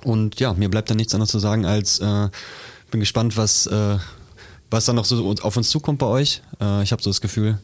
Und 0.03 0.39
ja, 0.39 0.53
mir 0.53 0.69
bleibt 0.69 0.89
da 0.89 0.95
nichts 0.95 1.13
anderes 1.13 1.31
zu 1.31 1.39
sagen, 1.39 1.65
als 1.65 1.99
äh, 1.99 2.29
bin 2.91 2.99
gespannt, 2.99 3.37
was, 3.37 3.67
äh, 3.67 3.97
was 4.69 4.85
da 4.85 4.93
noch 4.93 5.05
so 5.05 5.33
auf 5.41 5.57
uns 5.57 5.69
zukommt 5.69 5.99
bei 5.99 6.05
euch. 6.05 6.41
Äh, 6.59 6.83
ich 6.83 6.91
habe 6.91 7.01
so 7.01 7.09
das 7.09 7.21
Gefühl 7.21 7.57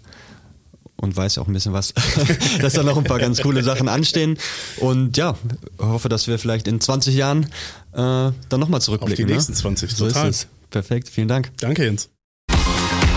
und 0.98 1.16
weiß 1.16 1.36
ja 1.36 1.44
auch 1.44 1.48
ein 1.48 1.54
bisschen 1.54 1.74
was, 1.74 1.94
dass 2.62 2.74
da 2.74 2.84
noch 2.84 2.98
ein 2.98 3.04
paar 3.04 3.20
ganz 3.20 3.42
coole 3.42 3.64
Sachen 3.64 3.88
anstehen. 3.88 4.38
Und 4.78 5.18
ja, 5.18 5.38
hoffe, 5.80 6.10
dass 6.10 6.28
wir 6.28 6.40
vielleicht 6.40 6.68
in 6.68 6.82
20 6.82 7.16
Jahren 7.16 7.44
äh, 7.44 7.48
dann 7.94 8.60
nochmal 8.60 8.82
zurückblicken. 8.82 9.24
Auf 9.24 9.28
die 9.28 9.34
nächsten 9.34 9.54
ne? 9.54 9.58
20, 9.58 9.92
so 9.92 10.08
total. 10.08 10.30
ist 10.30 10.36
es. 10.36 10.48
Perfekt, 10.70 11.10
vielen 11.10 11.28
Dank. 11.28 11.52
Danke, 11.58 11.84
Jens. 11.86 12.10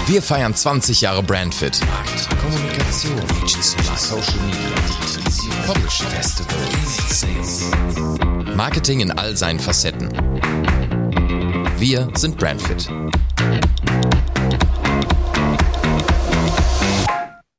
Wir 0.07 0.23
feiern 0.23 0.55
20 0.55 1.01
Jahre 1.01 1.23
Brandfit. 1.23 1.81
Markt, 1.87 2.29
Kommunikation, 2.41 3.13
Agency, 3.43 3.77
Social 3.97 4.41
Media, 4.47 5.67
Publishing, 5.67 6.07
Festival, 6.09 6.57
Sales. 7.09 7.71
Marketing 8.57 9.01
in 9.01 9.11
all 9.13 9.37
seinen 9.37 9.61
Facetten. 9.61 10.09
Wir 11.79 12.09
sind 12.17 12.37
Brandfit. 12.39 12.89